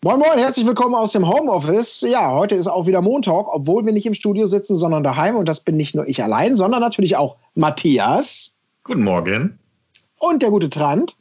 Moin 0.00 0.20
Moin, 0.20 0.38
herzlich 0.38 0.64
willkommen 0.64 0.94
aus 0.94 1.10
dem 1.10 1.28
Homeoffice. 1.28 2.02
Ja, 2.02 2.32
heute 2.32 2.54
ist 2.54 2.68
auch 2.68 2.86
wieder 2.86 3.02
Montag, 3.02 3.46
obwohl 3.48 3.84
wir 3.84 3.92
nicht 3.92 4.06
im 4.06 4.14
Studio 4.14 4.46
sitzen, 4.46 4.76
sondern 4.76 5.02
daheim. 5.02 5.34
Und 5.34 5.48
das 5.48 5.58
bin 5.58 5.76
nicht 5.76 5.96
nur 5.96 6.08
ich 6.08 6.22
allein, 6.22 6.54
sondern 6.54 6.80
natürlich 6.80 7.16
auch 7.16 7.36
Matthias. 7.56 8.54
Guten 8.84 9.02
Morgen. 9.02 9.58
Und 10.20 10.40
der 10.42 10.50
gute 10.50 10.70
Trant. 10.70 11.16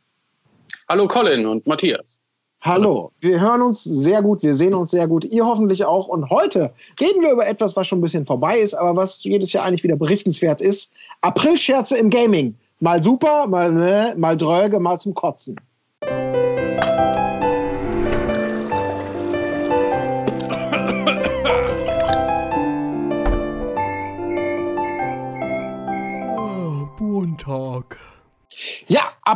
Hallo 0.88 1.08
Colin 1.08 1.48
und 1.48 1.66
Matthias. 1.66 2.20
Hallo, 2.62 3.12
wir 3.20 3.40
hören 3.42 3.64
uns 3.64 3.84
sehr 3.84 4.22
gut, 4.22 4.44
wir 4.44 4.54
sehen 4.54 4.76
uns 4.76 4.92
sehr 4.92 5.08
gut, 5.08 5.26
ihr 5.26 5.44
hoffentlich 5.44 5.84
auch. 5.84 6.08
Und 6.08 6.30
heute 6.30 6.72
reden 7.02 7.24
wir 7.24 7.32
über 7.32 7.48
etwas, 7.48 7.76
was 7.76 7.88
schon 7.88 7.98
ein 7.98 8.04
bisschen 8.04 8.28
vorbei 8.28 8.60
ist, 8.60 8.76
aber 8.76 8.96
was 8.96 9.24
jedes 9.24 9.54
Jahr 9.54 9.66
eigentlich 9.66 9.84
wieder 9.84 9.96
berichtenswert 9.96 10.62
ist. 10.62 10.94
Aprilscherze 11.22 11.98
im 11.98 12.12
Gaming. 12.12 12.54
Mal 12.80 13.02
super, 13.02 13.48
mal 13.48 13.72
ne, 13.72 14.14
mal 14.18 14.38
dröge, 14.38 14.80
mal 14.80 15.00
zum 15.00 15.16
Kotzen. 15.16 15.60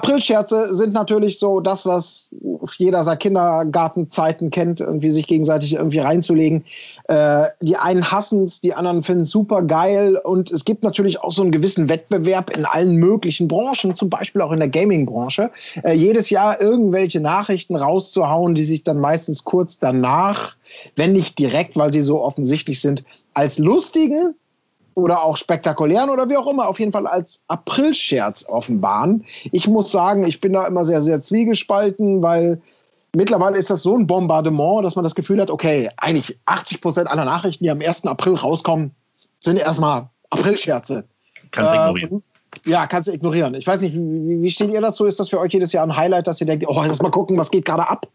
Aprilscherze 0.02 0.74
sind 0.74 0.94
natürlich 0.94 1.38
so 1.38 1.60
das, 1.60 1.86
was 1.86 2.30
jeder 2.78 3.04
seit 3.04 3.20
Kindergartenzeiten 3.20 4.50
kennt, 4.50 4.80
irgendwie 4.80 5.12
sich 5.12 5.28
gegenseitig 5.28 5.74
irgendwie 5.74 6.00
reinzulegen. 6.00 6.64
Äh, 7.08 7.46
die 7.62 7.78
einen 7.78 8.12
hassen 8.12 8.44
es, 8.44 8.62
die 8.62 8.74
anderen 8.74 9.04
finden 9.04 9.24
es 9.24 9.30
super 9.30 9.62
geil. 9.62 10.20
Und 10.24 10.50
es 10.50 10.66
gibt 10.66 10.84
natürlich 10.84 11.22
auch 11.22 11.32
so 11.32 11.44
einen 11.44 11.52
gewissen 11.52 11.88
Wettbewerb 11.88 12.50
in 12.50 12.66
allen 12.66 12.96
möglichen 12.96 13.48
Branchen, 13.48 13.94
zum 13.94 14.10
Beispiel 14.10 14.42
auch 14.42 14.52
in 14.52 14.60
der 14.60 14.70
Gaming-Branche. 14.70 15.52
Äh, 15.84 15.94
jedes 15.94 16.32
Jahr 16.32 16.60
irgendwelche 16.60 17.20
Nachrichten 17.20 17.76
rauszuhauen, 17.76 18.56
die 18.56 18.64
sich 18.64 18.84
dann 18.84 18.98
meistens 18.98 19.44
kurz 19.44 19.78
danach, 19.78 20.56
wenn 20.96 21.14
nicht 21.14 21.38
direkt, 21.38 21.78
weil 21.78 21.92
sie 21.92 22.02
so 22.02 22.24
offensichtlich 22.24 22.82
sind, 22.82 23.04
als 23.36 23.60
lustigen 23.60 24.34
oder 24.96 25.24
auch 25.24 25.38
spektakulären 25.38 26.10
oder 26.10 26.30
wie 26.30 26.38
auch 26.38 26.48
immer, 26.48 26.68
auf 26.68 26.80
jeden 26.80 26.92
Fall 26.92 27.08
als 27.08 27.42
Aprilscherz 27.48 28.46
offenbaren. 28.48 29.24
Ich 29.52 29.68
muss 29.68 29.92
sagen, 29.92 30.26
ich 30.28 30.42
bin 30.42 30.54
da 30.54 30.68
immer 30.68 30.86
sehr, 30.86 31.02
sehr 31.02 31.22
zwiegespalten, 31.22 32.22
weil 32.22 32.62
mittlerweile 33.16 33.58
ist 33.58 33.70
das 33.70 33.84
so 33.84 33.96
ein 33.98 34.08
Bombardement, 34.08 34.86
dass 34.86 34.96
man 34.96 35.04
das 35.04 35.16
Gefühl 35.16 35.42
hat, 35.42 35.50
okay, 35.50 35.90
eigentlich 35.98 36.40
80 36.46 36.82
Prozent 36.82 37.08
aller 37.08 37.26
Nachrichten, 37.26 37.64
die 37.64 37.72
am 37.72 37.80
1. 37.82 38.06
April 38.06 38.36
rauskommen, 38.36 38.92
sind 39.40 39.58
erstmal 39.58 40.10
Aprilscherze. 40.30 41.04
Kannst 41.52 41.74
du 41.74 41.78
äh, 41.78 41.82
ignorieren. 41.82 42.24
Ja, 42.66 42.86
kannst 42.86 43.08
du 43.08 43.14
ignorieren. 43.14 43.56
Ich 43.56 43.66
weiß 43.66 43.82
nicht, 43.82 43.96
wie, 43.96 44.42
wie 44.42 44.50
steht 44.50 44.72
ihr 44.72 44.82
dazu? 44.82 45.06
Ist 45.06 45.20
das 45.20 45.30
für 45.30 45.40
euch 45.40 45.54
jedes 45.54 45.72
Jahr 45.72 45.86
ein 45.86 45.96
Highlight, 45.96 46.28
dass 46.28 46.42
ihr 46.42 46.48
denkt, 46.48 46.66
oh, 46.68 46.84
lass 46.86 47.02
mal 47.02 47.12
gucken, 47.12 47.38
was 47.38 47.50
geht 47.50 47.66
gerade 47.66 47.88
ab? 47.88 48.08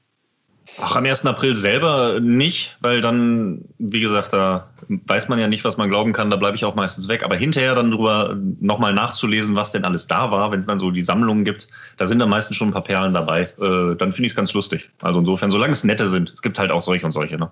Ach, 0.81 0.97
am 0.97 1.07
1. 1.07 1.25
April 1.27 1.55
selber 1.55 2.19
nicht, 2.21 2.77
weil 2.81 3.01
dann, 3.01 3.65
wie 3.79 4.01
gesagt, 4.01 4.33
da 4.33 4.69
weiß 4.89 5.29
man 5.29 5.39
ja 5.39 5.47
nicht, 5.47 5.65
was 5.65 5.77
man 5.77 5.89
glauben 5.89 6.13
kann, 6.13 6.31
da 6.31 6.37
bleibe 6.37 6.57
ich 6.57 6.65
auch 6.65 6.75
meistens 6.75 7.09
weg. 7.09 7.23
Aber 7.23 7.37
hinterher 7.37 7.75
dann 7.75 7.91
drüber 7.91 8.37
nochmal 8.61 8.93
nachzulesen, 8.93 9.55
was 9.55 9.73
denn 9.73 9.85
alles 9.85 10.07
da 10.07 10.31
war, 10.31 10.51
wenn 10.51 10.61
es 10.61 10.67
dann 10.67 10.81
so 10.81 10.91
die 10.91 11.03
Sammlungen 11.03 11.45
gibt, 11.45 11.69
da 11.99 12.07
sind 12.07 12.19
dann 12.19 12.29
meistens 12.29 12.57
schon 12.57 12.69
ein 12.69 12.73
paar 12.73 12.83
Perlen 12.83 13.15
dabei. 13.15 13.43
Äh, 13.61 13.97
dann 13.97 14.13
finde 14.13 14.27
ich 14.27 14.33
es 14.33 14.37
ganz 14.37 14.53
lustig. 14.55 14.91
Also 15.01 15.21
insofern, 15.21 15.51
solange 15.51 15.73
es 15.73 15.85
nette 15.85 16.09
sind, 16.09 16.31
es 16.31 16.43
gibt 16.43 16.59
halt 16.59 16.71
auch 16.71 16.83
solche 16.83 17.07
und 17.07 17.13
solche, 17.13 17.39
ne? 17.39 17.51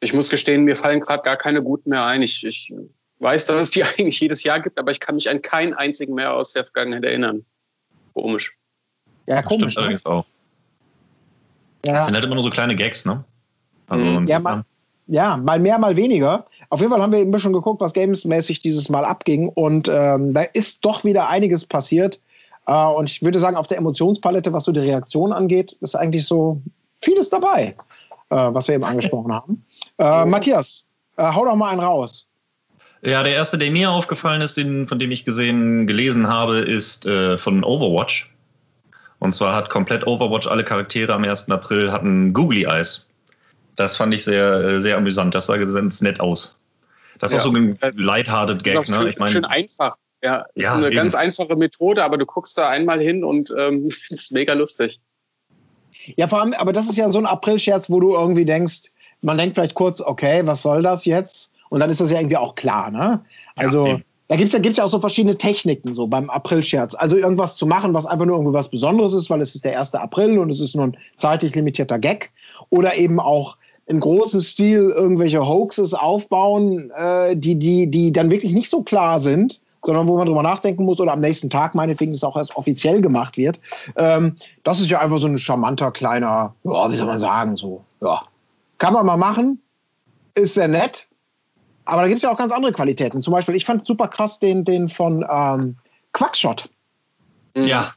Ich 0.00 0.12
muss 0.12 0.28
gestehen, 0.28 0.62
mir 0.62 0.76
fallen 0.76 1.00
gerade 1.00 1.22
gar 1.22 1.36
keine 1.36 1.62
guten 1.62 1.90
mehr 1.90 2.04
ein. 2.04 2.22
Ich, 2.22 2.44
ich 2.44 2.72
weiß, 3.18 3.46
dass 3.46 3.60
es 3.60 3.70
die 3.70 3.84
eigentlich 3.98 4.20
jedes 4.20 4.44
Jahr 4.44 4.60
gibt, 4.60 4.78
aber 4.78 4.90
ich 4.90 5.00
kann 5.00 5.14
mich 5.14 5.28
an 5.30 5.42
keinen 5.42 5.74
einzigen 5.74 6.14
mehr 6.14 6.34
aus 6.34 6.52
der 6.52 6.64
Vergangenheit 6.64 7.04
erinnern. 7.04 7.44
Komisch. 8.12 8.56
Ja, 9.26 9.42
komisch. 9.42 9.64
Das 9.64 9.72
stimmt 9.72 9.74
ne? 9.74 9.80
allerdings 9.80 10.06
auch. 10.06 10.26
Ja. 11.84 11.94
Das 11.94 12.06
sind 12.06 12.14
halt 12.14 12.24
immer 12.24 12.34
nur 12.34 12.44
so 12.44 12.50
kleine 12.50 12.76
Gags, 12.76 13.04
ne? 13.04 13.24
Also 13.88 14.04
mhm. 14.04 14.26
ja, 14.26 14.38
mal, 14.38 14.64
ja, 15.06 15.36
mal 15.36 15.58
mehr, 15.58 15.78
mal 15.78 15.96
weniger. 15.96 16.46
Auf 16.68 16.80
jeden 16.80 16.92
Fall 16.92 17.00
haben 17.00 17.12
wir 17.12 17.20
eben 17.20 17.38
schon 17.38 17.52
geguckt, 17.52 17.80
was 17.80 17.92
gamesmäßig 17.92 18.60
dieses 18.60 18.88
Mal 18.88 19.04
abging. 19.04 19.48
Und 19.48 19.88
ähm, 19.88 20.34
da 20.34 20.42
ist 20.52 20.84
doch 20.84 21.04
wieder 21.04 21.28
einiges 21.28 21.64
passiert. 21.64 22.20
Äh, 22.66 22.72
und 22.72 23.08
ich 23.08 23.22
würde 23.22 23.38
sagen, 23.38 23.56
auf 23.56 23.66
der 23.66 23.78
Emotionspalette, 23.78 24.52
was 24.52 24.64
so 24.64 24.72
die 24.72 24.80
Reaktion 24.80 25.32
angeht, 25.32 25.72
ist 25.80 25.94
eigentlich 25.94 26.26
so 26.26 26.60
vieles 27.02 27.30
dabei, 27.30 27.74
äh, 28.30 28.36
was 28.36 28.68
wir 28.68 28.74
eben 28.74 28.84
angesprochen 28.84 29.32
haben. 29.32 29.64
Äh, 29.98 30.26
Matthias, 30.26 30.84
äh, 31.16 31.22
hau 31.22 31.44
doch 31.44 31.56
mal 31.56 31.70
einen 31.70 31.80
raus. 31.80 32.26
Ja, 33.02 33.22
der 33.22 33.32
erste, 33.34 33.58
der 33.58 33.70
mir 33.70 33.90
aufgefallen 33.90 34.42
ist, 34.42 34.56
den, 34.56 34.88
von 34.88 34.98
dem 34.98 35.10
ich 35.10 35.24
gesehen, 35.24 35.86
gelesen 35.86 36.28
habe, 36.28 36.58
ist 36.58 37.06
äh, 37.06 37.38
von 37.38 37.62
Overwatch. 37.64 38.30
Und 39.20 39.32
zwar 39.32 39.54
hat 39.54 39.68
komplett 39.68 40.06
Overwatch 40.06 40.46
alle 40.46 40.64
Charaktere 40.64 41.12
am 41.12 41.24
1. 41.24 41.50
April 41.50 41.90
hatten 41.90 42.32
Googly 42.32 42.64
Eyes. 42.64 43.06
Das 43.76 43.96
fand 43.96 44.14
ich 44.14 44.24
sehr, 44.24 44.54
äh, 44.54 44.80
sehr 44.80 44.96
amüsant. 44.96 45.34
Das 45.34 45.46
sah 45.46 45.56
ganz 45.56 46.00
nett 46.00 46.20
aus. 46.20 46.56
Das 47.18 47.30
ist 47.30 47.34
ja. 47.34 47.40
auch 47.40 47.46
so 47.46 47.52
ein 47.52 47.76
lighthearted 47.96 48.62
Gag. 48.62 48.74
Das 48.74 48.88
ist 48.88 48.98
ne? 48.98 49.10
ich 49.10 49.18
mein, 49.18 49.28
schön 49.28 49.44
einfach. 49.44 49.96
Ja, 50.22 50.46
ist 50.54 50.64
ja, 50.64 50.74
eine 50.74 50.86
eben. 50.86 50.96
ganz 50.96 51.14
einfache 51.14 51.54
Methode, 51.54 52.02
aber 52.02 52.18
du 52.18 52.26
guckst 52.26 52.58
da 52.58 52.68
einmal 52.68 53.00
hin 53.00 53.22
und 53.24 53.52
ähm, 53.56 53.86
ist 54.08 54.32
mega 54.32 54.54
lustig. 54.54 55.00
Ja, 56.16 56.26
vor 56.26 56.40
allem, 56.40 56.54
aber 56.54 56.72
das 56.72 56.88
ist 56.88 56.96
ja 56.96 57.08
so 57.08 57.18
ein 57.18 57.26
April-Scherz, 57.26 57.90
wo 57.90 58.00
du 58.00 58.14
irgendwie 58.14 58.44
denkst, 58.44 58.90
man 59.20 59.36
denkt 59.36 59.56
vielleicht 59.56 59.74
kurz, 59.74 60.00
okay, 60.00 60.42
was 60.44 60.62
soll 60.62 60.82
das 60.82 61.04
jetzt? 61.04 61.52
Und 61.70 61.80
dann 61.80 61.90
ist 61.90 62.00
das 62.00 62.10
ja 62.10 62.18
irgendwie 62.18 62.36
auch 62.36 62.54
klar, 62.54 62.90
ne? 62.90 63.22
Also, 63.56 63.86
ja, 63.86 64.00
da 64.28 64.36
gibt 64.36 64.48
es 64.48 64.52
ja, 64.52 64.58
gibt's 64.58 64.78
ja 64.78 64.84
auch 64.84 64.90
so 64.90 65.00
verschiedene 65.00 65.36
Techniken 65.36 65.94
so 65.94 66.06
beim 66.06 66.28
Aprilscherz. 66.28 66.94
Also 66.94 67.16
irgendwas 67.16 67.56
zu 67.56 67.66
machen, 67.66 67.94
was 67.94 68.04
einfach 68.04 68.26
nur 68.26 68.36
irgendwas 68.36 68.68
Besonderes 68.68 69.14
ist, 69.14 69.30
weil 69.30 69.40
es 69.40 69.54
ist 69.54 69.64
der 69.64 69.78
1. 69.78 69.94
April 69.94 70.38
und 70.38 70.50
es 70.50 70.60
ist 70.60 70.76
nur 70.76 70.86
ein 70.86 70.96
zeitlich 71.16 71.54
limitierter 71.54 71.98
Gag. 71.98 72.30
Oder 72.68 72.98
eben 72.98 73.20
auch 73.20 73.56
im 73.86 74.00
großen 74.00 74.42
Stil 74.42 74.92
irgendwelche 74.94 75.46
Hoaxes 75.46 75.94
aufbauen, 75.94 76.92
äh, 76.94 77.36
die, 77.36 77.58
die, 77.58 77.90
die 77.90 78.12
dann 78.12 78.30
wirklich 78.30 78.52
nicht 78.52 78.68
so 78.68 78.82
klar 78.82 79.18
sind, 79.18 79.60
sondern 79.82 80.06
wo 80.06 80.18
man 80.18 80.26
drüber 80.26 80.42
nachdenken 80.42 80.84
muss 80.84 81.00
oder 81.00 81.12
am 81.12 81.20
nächsten 81.20 81.48
Tag 81.48 81.74
meinetwegen 81.74 82.12
es 82.12 82.22
auch 82.22 82.36
erst 82.36 82.54
offiziell 82.54 83.00
gemacht 83.00 83.38
wird. 83.38 83.60
Ähm, 83.96 84.36
das 84.62 84.80
ist 84.80 84.90
ja 84.90 85.00
einfach 85.00 85.18
so 85.18 85.26
ein 85.26 85.38
charmanter 85.38 85.90
kleiner, 85.90 86.54
ja, 86.64 86.90
wie 86.90 86.96
soll 86.96 87.06
man 87.06 87.18
sagen, 87.18 87.56
so, 87.56 87.82
ja. 88.02 88.22
Kann 88.76 88.92
man 88.92 89.06
mal 89.06 89.16
machen, 89.16 89.60
ist 90.34 90.54
sehr 90.54 90.68
nett, 90.68 91.07
aber 91.88 92.02
da 92.02 92.08
gibt 92.08 92.18
es 92.18 92.22
ja 92.22 92.30
auch 92.30 92.36
ganz 92.36 92.52
andere 92.52 92.72
Qualitäten. 92.72 93.22
Zum 93.22 93.32
Beispiel, 93.32 93.56
ich 93.56 93.64
fand 93.64 93.86
super 93.86 94.08
krass 94.08 94.38
den, 94.38 94.62
den 94.62 94.88
von 94.88 95.24
ähm, 95.30 95.76
Quackshot. 96.12 96.68
Ja. 97.56 97.92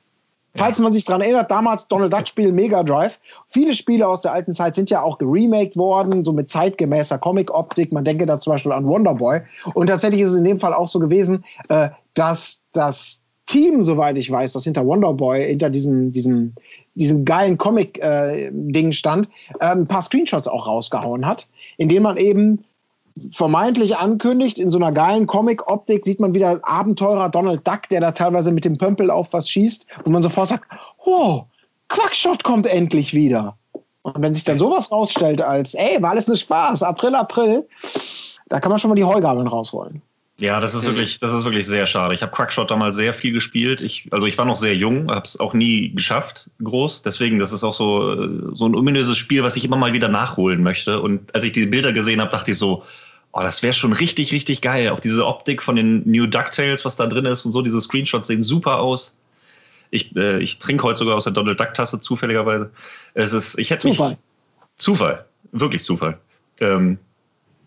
Falls 0.55 0.79
man 0.79 0.93
sich 0.93 1.03
daran 1.03 1.21
erinnert, 1.21 1.51
damals 1.51 1.87
Donald 1.89 2.13
Duck 2.13 2.25
Spiel 2.25 2.53
Mega 2.53 2.83
Drive. 2.83 3.19
Viele 3.49 3.73
Spiele 3.73 4.07
aus 4.07 4.21
der 4.21 4.31
alten 4.31 4.55
Zeit 4.55 4.75
sind 4.75 4.89
ja 4.89 5.01
auch 5.01 5.17
geremaked 5.17 5.75
worden, 5.75 6.23
so 6.23 6.31
mit 6.31 6.49
zeitgemäßer 6.49 7.17
Comic-Optik. 7.17 7.91
Man 7.91 8.05
denke 8.05 8.25
da 8.25 8.39
zum 8.39 8.53
Beispiel 8.53 8.71
an 8.71 8.87
Wonderboy. 8.87 9.41
Und 9.73 9.87
tatsächlich 9.87 10.21
ist 10.21 10.29
es 10.29 10.37
in 10.37 10.45
dem 10.45 10.59
Fall 10.59 10.73
auch 10.73 10.87
so 10.87 10.99
gewesen, 10.99 11.43
äh, 11.67 11.89
dass 12.13 12.63
das 12.71 13.21
Team, 13.45 13.83
soweit 13.83 14.17
ich 14.17 14.31
weiß, 14.31 14.53
das 14.53 14.63
hinter 14.63 14.85
Wonderboy, 14.85 15.45
hinter 15.45 15.69
diesem, 15.69 16.13
diesem, 16.13 16.53
diesem 16.95 17.25
geilen 17.25 17.57
Comic-Ding 17.57 18.89
äh, 18.89 18.93
stand, 18.93 19.27
äh, 19.59 19.65
ein 19.65 19.87
paar 19.87 20.01
Screenshots 20.01 20.47
auch 20.47 20.65
rausgehauen 20.65 21.25
hat, 21.25 21.47
in 21.77 21.89
denen 21.89 22.03
man 22.03 22.15
eben 22.15 22.63
vermeintlich 23.31 23.97
ankündigt, 23.97 24.57
in 24.57 24.69
so 24.69 24.77
einer 24.77 24.91
geilen 24.91 25.27
Comic-Optik 25.27 26.05
sieht 26.05 26.19
man 26.19 26.33
wieder 26.33 26.59
Abenteurer 26.63 27.29
Donald 27.29 27.67
Duck, 27.67 27.89
der 27.89 28.01
da 28.01 28.11
teilweise 28.11 28.51
mit 28.51 28.65
dem 28.65 28.77
Pömpel 28.77 29.11
auf 29.11 29.33
was 29.33 29.49
schießt, 29.49 29.85
wo 30.03 30.09
man 30.09 30.21
sofort 30.21 30.49
sagt, 30.49 30.65
oh, 31.05 31.43
Quackshot 31.89 32.43
kommt 32.43 32.67
endlich 32.67 33.13
wieder. 33.13 33.57
Und 34.03 34.21
wenn 34.21 34.33
sich 34.33 34.43
dann 34.43 34.57
sowas 34.57 34.91
rausstellt 34.91 35.41
als, 35.41 35.73
ey, 35.73 36.01
war 36.01 36.11
alles 36.11 36.27
nur 36.27 36.37
Spaß, 36.37 36.83
April, 36.83 37.15
April, 37.15 37.67
da 38.49 38.59
kann 38.59 38.69
man 38.71 38.79
schon 38.79 38.89
mal 38.89 38.95
die 38.95 39.03
Heugabeln 39.03 39.47
rausholen. 39.47 40.01
Ja, 40.41 40.59
das 40.59 40.73
ist 40.73 40.85
wirklich, 40.85 41.19
das 41.19 41.31
ist 41.33 41.43
wirklich 41.43 41.67
sehr 41.67 41.85
schade. 41.85 42.15
Ich 42.15 42.23
habe 42.23 42.31
Quackshot 42.31 42.71
damals 42.71 42.95
sehr 42.95 43.13
viel 43.13 43.31
gespielt. 43.31 43.79
Ich, 43.81 44.07
also 44.09 44.25
ich 44.25 44.39
war 44.39 44.45
noch 44.45 44.57
sehr 44.57 44.75
jung, 44.75 45.11
habe 45.11 45.21
es 45.21 45.39
auch 45.39 45.53
nie 45.53 45.93
geschafft, 45.93 46.49
groß. 46.63 47.03
Deswegen, 47.03 47.37
das 47.37 47.51
ist 47.51 47.63
auch 47.63 47.75
so, 47.75 48.51
so 48.51 48.65
ein 48.65 48.73
ominöses 48.73 49.19
Spiel, 49.19 49.43
was 49.43 49.55
ich 49.55 49.63
immer 49.63 49.77
mal 49.77 49.93
wieder 49.93 50.07
nachholen 50.07 50.63
möchte. 50.63 50.99
Und 50.99 51.33
als 51.35 51.43
ich 51.43 51.51
die 51.51 51.67
Bilder 51.67 51.93
gesehen 51.93 52.19
habe, 52.19 52.31
dachte 52.31 52.51
ich 52.51 52.57
so, 52.57 52.83
oh, 53.33 53.41
das 53.41 53.61
wäre 53.61 53.73
schon 53.73 53.93
richtig, 53.93 54.31
richtig 54.31 54.61
geil. 54.61 54.89
Auch 54.89 54.99
diese 54.99 55.27
Optik 55.27 55.61
von 55.61 55.75
den 55.75 56.09
New 56.09 56.25
DuckTales, 56.25 56.85
was 56.85 56.95
da 56.95 57.05
drin 57.05 57.25
ist 57.25 57.45
und 57.45 57.51
so, 57.51 57.61
diese 57.61 57.79
Screenshots 57.79 58.27
sehen 58.27 58.41
super 58.41 58.79
aus. 58.79 59.15
Ich, 59.91 60.15
äh, 60.15 60.39
ich 60.39 60.57
trinke 60.57 60.83
heute 60.85 60.97
sogar 60.97 61.17
aus 61.17 61.25
der 61.25 61.33
Donald 61.33 61.59
Duck 61.59 61.75
Tasse 61.75 61.99
zufälligerweise. 61.99 62.71
Es 63.13 63.31
ist, 63.31 63.59
ich 63.59 63.69
hätte 63.69 63.89
Zufall. 63.89 64.09
Mich, 64.09 64.19
Zufall, 64.79 65.25
wirklich 65.51 65.83
Zufall. 65.83 66.17
Ähm, 66.59 66.97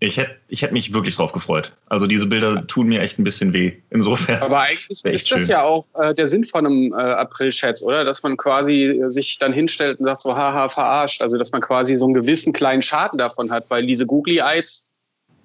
ich 0.04 0.16
hätte 0.16 0.36
ich 0.48 0.62
hätt 0.62 0.72
mich 0.72 0.92
wirklich 0.92 1.16
drauf 1.16 1.32
gefreut. 1.32 1.72
Also 1.86 2.06
diese 2.06 2.26
Bilder 2.26 2.66
tun 2.66 2.86
mir 2.88 3.00
echt 3.00 3.18
ein 3.18 3.24
bisschen 3.24 3.52
weh. 3.52 3.72
Insofern. 3.90 4.42
Aber 4.42 4.60
eigentlich 4.60 5.04
ist, 5.04 5.30
das 5.30 5.48
ja 5.48 5.62
auch 5.62 5.86
äh, 5.94 6.14
der 6.14 6.28
Sinn 6.28 6.44
von 6.44 6.66
einem 6.66 6.92
äh, 6.92 6.96
April-Chat, 6.96 7.82
oder? 7.82 8.04
Dass 8.04 8.22
man 8.22 8.36
quasi 8.36 8.84
äh, 8.84 9.10
sich 9.10 9.38
dann 9.38 9.52
hinstellt 9.52 9.98
und 9.98 10.04
sagt 10.04 10.22
so, 10.22 10.36
haha, 10.36 10.68
verarscht. 10.68 11.22
Also 11.22 11.38
dass 11.38 11.52
man 11.52 11.60
quasi 11.60 11.96
so 11.96 12.04
einen 12.04 12.14
gewissen 12.14 12.52
kleinen 12.52 12.82
Schaden 12.82 13.18
davon 13.18 13.50
hat, 13.50 13.70
weil 13.70 13.86
diese 13.86 14.06
Googly 14.06 14.38
Eyes, 14.38 14.90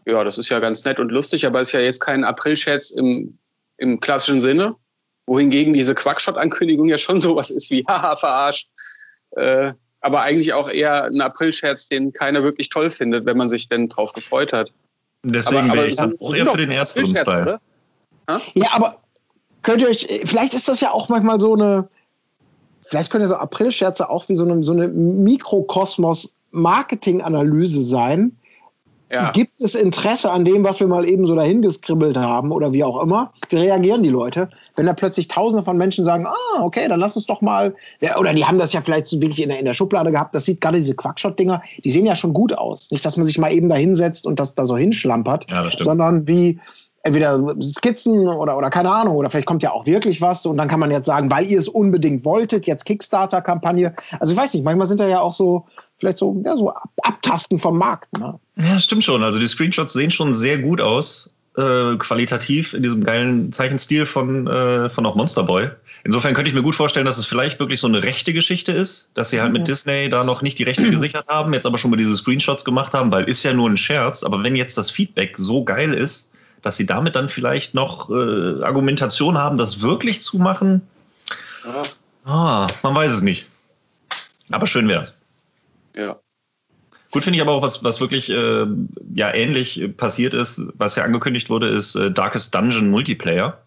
ja, 0.06 0.24
das 0.24 0.38
ist 0.38 0.50
ja 0.50 0.60
ganz 0.60 0.84
nett 0.86 1.00
und 1.00 1.12
lustig, 1.12 1.46
aber 1.46 1.62
ist 1.62 1.72
ja 1.72 1.80
jetzt 1.80 2.02
kein 2.02 2.24
April-Chat 2.24 2.92
im, 2.98 3.38
im 3.78 4.00
klassischen 4.00 4.42
Sinne. 4.42 4.76
Wohingegen 5.26 5.74
diese 5.74 5.96
Quackshot-Ankündigung 5.96 6.88
ja 6.88 6.98
schon 6.98 7.20
sowas 7.22 7.50
ist 7.50 7.72
wie, 7.72 7.84
haha, 7.88 8.16
verarscht. 8.16 8.70
Äh, 9.32 9.74
aber 10.02 10.22
eigentlich 10.22 10.54
auch 10.54 10.70
eher 10.70 11.06
ein 11.06 11.22
April-Scherz, 11.22 11.88
den 11.88 12.14
keiner 12.14 12.44
wirklich 12.44 12.70
toll 12.70 12.90
findet, 12.90 13.26
wenn 13.26 13.38
man 13.38 13.50
sich 13.50 13.68
denn 13.68 13.90
drauf 13.90 14.14
gefreut 14.14 14.54
hat. 14.54 14.72
Deswegen 15.24 15.74
wäre 15.74 15.88
ich 15.88 15.98
dann 15.98 16.16
auch 16.20 16.34
eher 16.34 16.46
für 16.46 16.58
den 16.58 16.72
ersten 16.72 17.06
Style. 17.06 17.60
Ja, 18.54 18.68
aber 18.72 19.02
könnt 19.64 19.82
ihr 19.82 19.90
euch, 19.90 20.08
vielleicht 20.26 20.54
ist 20.54 20.70
das 20.70 20.80
ja 20.80 20.92
auch 20.92 21.10
manchmal 21.10 21.42
so 21.42 21.56
eine, 21.56 21.90
vielleicht 22.82 23.12
können 23.12 23.24
ja 23.24 23.28
so 23.28 23.36
April-Scherze 23.36 24.10
auch 24.10 24.30
wie 24.30 24.36
so 24.36 24.46
eine, 24.46 24.64
so 24.64 24.72
eine 24.72 24.88
Mikrokosmos-Marketing-Analyse 24.88 27.82
sein, 27.82 28.39
ja. 29.12 29.32
Gibt 29.32 29.60
es 29.60 29.74
Interesse 29.74 30.32
an 30.32 30.46
dem, 30.46 30.64
was 30.64 30.80
wir 30.80 30.88
mal 30.88 31.08
eben 31.08 31.26
so 31.26 31.36
dahin 31.36 31.62
geskribbelt 31.62 32.16
haben 32.16 32.52
oder 32.52 32.74
wie 32.74 32.84
auch 32.84 33.02
immer? 33.02 33.34
Wie 33.50 33.58
reagieren 33.58 34.04
die 34.04 34.10
Leute, 34.10 34.50
wenn 34.76 34.86
da 34.86 34.94
plötzlich 34.94 35.28
Tausende 35.28 35.64
von 35.64 35.78
Menschen 35.78 36.06
sagen, 36.06 36.28
ah, 36.28 36.62
okay, 36.62 36.88
dann 36.88 37.00
lass 37.00 37.16
uns 37.16 37.26
doch 37.26 37.42
mal, 37.42 37.76
oder 38.20 38.34
die 38.34 38.46
haben 38.46 38.60
das 38.60 38.72
ja 38.72 38.82
vielleicht 38.82 39.08
so 39.08 39.20
wirklich 39.22 39.42
in 39.42 39.50
der, 39.50 39.60
in 39.60 39.66
der 39.66 39.74
Schublade 39.74 40.12
gehabt, 40.12 40.36
das 40.36 40.46
sieht 40.46 40.62
gerade 40.62 40.78
diese 40.78 40.96
Quackshot-Dinger, 40.96 41.62
die 41.84 41.92
sehen 41.92 42.06
ja 42.06 42.16
schon 42.16 42.34
gut 42.34 42.54
aus. 42.54 42.92
Nicht, 42.92 43.04
dass 43.04 43.18
man 43.18 43.26
sich 43.26 43.40
mal 43.40 43.52
eben 43.52 43.68
da 43.68 43.76
hinsetzt 43.76 44.28
und 44.28 44.40
das 44.40 44.54
da 44.54 44.66
so 44.66 44.78
hinschlampert, 44.78 45.50
ja, 45.50 45.68
sondern 45.80 46.28
wie, 46.28 46.60
entweder 47.04 47.56
Skizzen 47.62 48.28
oder, 48.28 48.58
oder 48.58 48.70
keine 48.70 48.92
Ahnung, 48.92 49.16
oder 49.16 49.30
vielleicht 49.30 49.48
kommt 49.48 49.64
ja 49.64 49.72
auch 49.72 49.86
wirklich 49.86 50.22
was 50.22 50.46
und 50.46 50.58
dann 50.58 50.68
kann 50.68 50.80
man 50.80 50.92
jetzt 50.92 51.06
sagen, 51.06 51.32
weil 51.32 51.46
ihr 51.46 51.60
es 51.60 51.68
unbedingt 51.68 52.26
wolltet, 52.26 52.68
jetzt 52.68 52.86
Kickstarter-Kampagne. 52.86 53.94
Also 54.20 54.34
ich 54.34 54.38
weiß 54.38 54.54
nicht, 54.54 54.64
manchmal 54.64 54.88
sind 54.88 55.00
da 55.00 55.08
ja 55.08 55.20
auch 55.20 55.32
so, 55.32 55.66
vielleicht 55.98 56.18
so, 56.18 56.42
ja, 56.46 56.56
so 56.58 56.74
Abtasten 57.02 57.60
vom 57.60 57.78
Markt. 57.78 58.18
Ne? 58.18 58.40
Ja, 58.58 58.80
stimmt 58.80 59.04
schon. 59.04 59.24
Also 59.24 59.40
die 59.40 59.48
Screenshots 59.48 59.94
sehen 59.94 60.12
schon 60.12 60.34
sehr 60.34 60.58
gut 60.58 60.82
aus, 60.82 61.30
äh, 61.58 61.96
qualitativ 61.98 62.74
in 62.74 62.84
diesem 62.84 63.04
geilen 63.04 63.52
Zeichenstil 63.52 64.06
von, 64.06 64.48
äh, 64.48 64.90
von 64.90 65.06
auch 65.06 65.16
Monster 65.16 65.44
Boy. 65.44 65.70
Insofern 66.04 66.34
könnte 66.34 66.50
ich 66.50 66.56
mir 66.56 66.64
gut 66.64 66.76
vorstellen, 66.76 67.06
dass 67.06 67.18
es 67.18 67.26
vielleicht 67.26 67.60
wirklich 67.60 67.80
so 67.80 67.88
eine 67.88 68.04
rechte 68.04 68.34
Geschichte 68.34 68.72
ist, 68.72 69.10
dass 69.14 69.32
sie 69.32 69.42
halt 69.42 69.52
mit 69.52 69.64
mhm. 69.64 69.66
Disney 69.66 70.10
da 70.10 70.24
noch 70.24 70.42
nicht 70.42 70.58
die 70.60 70.64
Rechte 70.64 70.90
gesichert 70.92 71.28
haben, 71.28 71.54
jetzt 71.54 71.66
aber 71.66 71.78
schon 71.78 71.92
mal 71.92 71.98
diese 71.98 72.16
Screenshots 72.16 72.64
gemacht 72.64 72.94
haben, 72.94 73.12
weil 73.12 73.26
ist 73.26 73.44
ja 73.44 73.54
nur 73.54 73.70
ein 73.70 73.78
Scherz. 73.78 74.24
Aber 74.24 74.44
wenn 74.44 74.56
jetzt 74.56 74.78
das 74.78 74.90
Feedback 74.90 75.38
so 75.38 75.64
geil 75.64 75.94
ist, 75.94 76.29
dass 76.62 76.78
sie 76.78 76.86
damit 76.86 77.16
dann 77.16 77.30
vielleicht 77.30 77.74
noch 77.74 78.10
äh, 78.10 78.64
Argumentation 78.64 79.38
haben, 79.38 79.58
das 79.58 79.82
wirklich 79.82 80.22
zu 80.22 80.38
machen, 80.38 80.82
ja. 81.66 81.82
ah, 82.26 82.68
man 82.84 82.96
weiß 82.96 83.12
es 83.12 83.22
nicht. 83.22 83.48
Aber 84.52 84.68
schön 84.68 84.88
wäre 84.88 85.04
es. 85.04 85.14
Ja. 85.96 86.20
Gut 87.12 87.24
finde 87.24 87.38
ich 87.38 87.42
aber 87.42 87.54
auch, 87.54 87.62
was, 87.62 87.84
was 87.84 88.00
wirklich 88.00 88.30
äh, 88.30 88.66
ja 89.14 89.34
ähnlich 89.34 89.82
passiert 89.98 90.34
ist, 90.34 90.62
was 90.76 90.96
ja 90.96 91.04
angekündigt 91.04 91.50
wurde, 91.50 91.68
ist 91.68 91.96
äh, 91.96 92.12
Darkest 92.12 92.54
Dungeon 92.54 92.90
Multiplayer. 92.90 93.58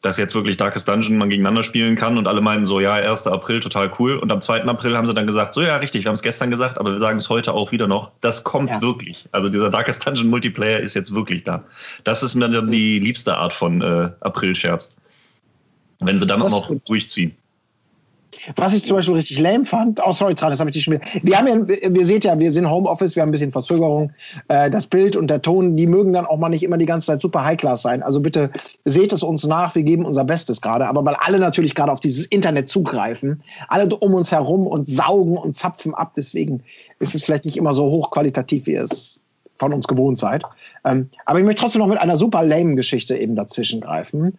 Dass 0.00 0.16
jetzt 0.16 0.34
wirklich 0.34 0.56
Darkest 0.56 0.88
Dungeon 0.88 1.18
man 1.18 1.28
gegeneinander 1.28 1.64
spielen 1.64 1.96
kann 1.96 2.18
und 2.18 2.28
alle 2.28 2.40
meinen 2.40 2.66
so, 2.66 2.78
ja, 2.78 2.94
1. 2.94 3.26
April, 3.26 3.60
total 3.60 3.90
cool. 3.98 4.16
Und 4.16 4.30
am 4.30 4.40
2. 4.40 4.64
April 4.64 4.96
haben 4.96 5.06
sie 5.06 5.14
dann 5.14 5.26
gesagt, 5.26 5.54
so 5.54 5.62
ja, 5.62 5.76
richtig, 5.76 6.04
wir 6.04 6.08
haben 6.08 6.14
es 6.14 6.22
gestern 6.22 6.50
gesagt, 6.50 6.78
aber 6.78 6.92
wir 6.92 6.98
sagen 6.98 7.18
es 7.18 7.28
heute 7.28 7.52
auch 7.52 7.72
wieder 7.72 7.88
noch. 7.88 8.12
Das 8.20 8.44
kommt 8.44 8.70
ja. 8.70 8.80
wirklich. 8.80 9.28
Also 9.32 9.48
dieser 9.48 9.70
Darkest 9.70 10.06
Dungeon 10.06 10.28
Multiplayer 10.28 10.80
ist 10.80 10.94
jetzt 10.94 11.12
wirklich 11.14 11.42
da. 11.42 11.64
Das 12.04 12.22
ist 12.22 12.34
mir 12.34 12.48
dann 12.48 12.70
die 12.70 12.98
liebste 12.98 13.36
Art 13.36 13.52
von 13.52 13.82
äh, 13.82 14.10
April-Scherz. 14.20 14.92
Wenn 16.00 16.18
sie 16.18 16.26
dann 16.26 16.42
auch 16.42 16.50
noch 16.50 16.70
durchziehen. 16.86 17.36
Was 18.56 18.74
ich 18.74 18.84
zum 18.84 18.96
Beispiel 18.96 19.14
richtig 19.14 19.38
lame 19.40 19.64
fand, 19.64 20.00
oh 20.04 20.12
sorry, 20.12 20.34
das 20.34 20.60
habe 20.60 20.70
ich 20.70 20.74
dich 20.74 20.84
schon 20.84 20.94
wieder. 20.94 21.04
Wir 21.22 21.38
haben 21.38 21.46
ja, 21.46 21.94
wir 21.94 22.06
seht 22.06 22.24
ja, 22.24 22.38
wir 22.38 22.52
sind 22.52 22.70
Homeoffice, 22.70 23.16
wir 23.16 23.22
haben 23.22 23.30
ein 23.30 23.32
bisschen 23.32 23.52
Verzögerung. 23.52 24.12
Äh, 24.48 24.70
das 24.70 24.86
Bild 24.86 25.16
und 25.16 25.28
der 25.28 25.42
Ton, 25.42 25.76
die 25.76 25.86
mögen 25.86 26.12
dann 26.12 26.26
auch 26.26 26.36
mal 26.36 26.48
nicht 26.48 26.62
immer 26.62 26.76
die 26.76 26.86
ganze 26.86 27.08
Zeit 27.08 27.20
super 27.20 27.44
High-Class 27.44 27.82
sein. 27.82 28.02
Also 28.02 28.20
bitte 28.20 28.50
seht 28.84 29.12
es 29.12 29.22
uns 29.22 29.46
nach, 29.46 29.74
wir 29.74 29.82
geben 29.82 30.04
unser 30.04 30.24
Bestes 30.24 30.60
gerade. 30.60 30.86
Aber 30.86 31.04
weil 31.04 31.16
alle 31.18 31.38
natürlich 31.38 31.74
gerade 31.74 31.90
auf 31.90 32.00
dieses 32.00 32.26
Internet 32.26 32.68
zugreifen, 32.68 33.42
alle 33.68 33.88
um 33.96 34.14
uns 34.14 34.30
herum 34.30 34.66
und 34.66 34.88
saugen 34.88 35.36
und 35.36 35.56
zapfen 35.56 35.94
ab, 35.94 36.12
deswegen 36.16 36.62
ist 36.98 37.14
es 37.14 37.24
vielleicht 37.24 37.44
nicht 37.44 37.56
immer 37.56 37.72
so 37.72 37.84
hochqualitativ, 37.84 38.66
wie 38.66 38.74
es 38.74 39.22
von 39.56 39.72
uns 39.72 39.88
gewohnt 39.88 40.18
seid. 40.18 40.44
Ähm, 40.84 41.10
aber 41.26 41.40
ich 41.40 41.44
möchte 41.44 41.62
trotzdem 41.62 41.80
noch 41.80 41.88
mit 41.88 41.98
einer 41.98 42.16
super 42.16 42.44
lame 42.44 42.76
Geschichte 42.76 43.16
eben 43.16 43.34
dazwischen 43.34 43.80
greifen 43.80 44.38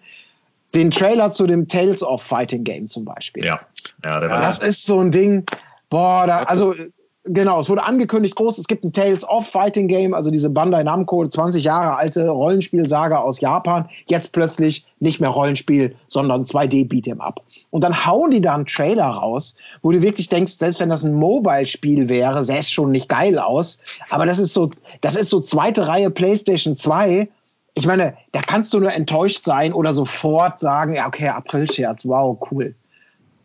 den 0.75 0.92
Trailer 0.92 1.31
zu 1.31 1.48
dem 1.48 1.68
Tales 1.68 2.04
of 2.04 2.21
Fighting 2.21 2.63
Game 2.63 2.88
zum 2.88 3.06
Beispiel. 3.06 3.44
Ja, 3.44 3.60
ja 4.04 4.19
der 4.19 4.30
war 4.30 4.42
das 4.42 4.60
ist 4.60 4.86
so 4.86 5.00
ein 5.00 5.12
Ding. 5.12 5.45
Boah, 5.89 6.27
da, 6.27 6.44
also 6.44 6.75
genau, 7.24 7.60
es 7.60 7.69
wurde 7.69 7.83
angekündigt 7.83 8.36
groß, 8.36 8.57
es 8.57 8.68
gibt 8.68 8.83
ein 8.83 8.94
Tales 8.94 9.27
of 9.27 9.48
Fighting 9.48 9.88
Game, 9.88 10.13
also 10.13 10.31
diese 10.31 10.50
Bandai 10.50 10.83
Namco 10.83 11.27
20 11.27 11.63
Jahre 11.63 11.95
alte 11.95 12.27
Rollenspielsaga 12.27 13.18
aus 13.18 13.42
Japan, 13.42 13.88
jetzt 14.07 14.31
plötzlich 14.31 14.86
nicht 15.00 15.19
mehr 15.19 15.30
Rollenspiel, 15.30 15.95
sondern 16.07 16.44
2D 16.44 16.88
Beat'em 16.88 17.19
Up. 17.19 17.42
Und 17.71 17.83
dann 17.83 18.06
hauen 18.06 18.31
die 18.31 18.42
da 18.42 18.56
einen 18.56 18.66
Trailer 18.66 19.06
raus, 19.06 19.56
wo 19.81 19.92
du 19.92 20.01
wirklich 20.01 20.30
denkst, 20.30 20.54
selbst 20.54 20.80
wenn 20.80 20.89
das 20.89 21.04
ein 21.04 21.13
Mobile-Spiel 21.13 22.10
wäre, 22.10 22.44
sähe 22.44 22.60
es 22.60 22.69
schon 22.69 22.92
nicht 22.92 23.10
geil 23.10 23.38
aus. 23.39 23.80
Aber 24.10 24.25
das 24.25 24.39
ist 24.39 24.54
so, 24.54 24.69
das 25.01 25.16
ist 25.16 25.30
so 25.30 25.39
zweite 25.39 25.88
Reihe 25.88 26.10
PlayStation 26.10 26.75
2 26.75 27.30
ich 27.75 27.86
meine, 27.86 28.18
da 28.31 28.42
kannst 28.42 28.74
du 28.74 28.80
nur 28.80 28.94
enttäuscht 28.94 29.44
sein 29.45 29.74
oder 29.74 29.94
sofort 29.94 30.60
sagen, 30.60 30.94
ja, 30.95 31.07
okay, 31.07 31.27
April-Scherz, 31.27 32.06
wow, 32.06 32.38
cool. 32.51 32.75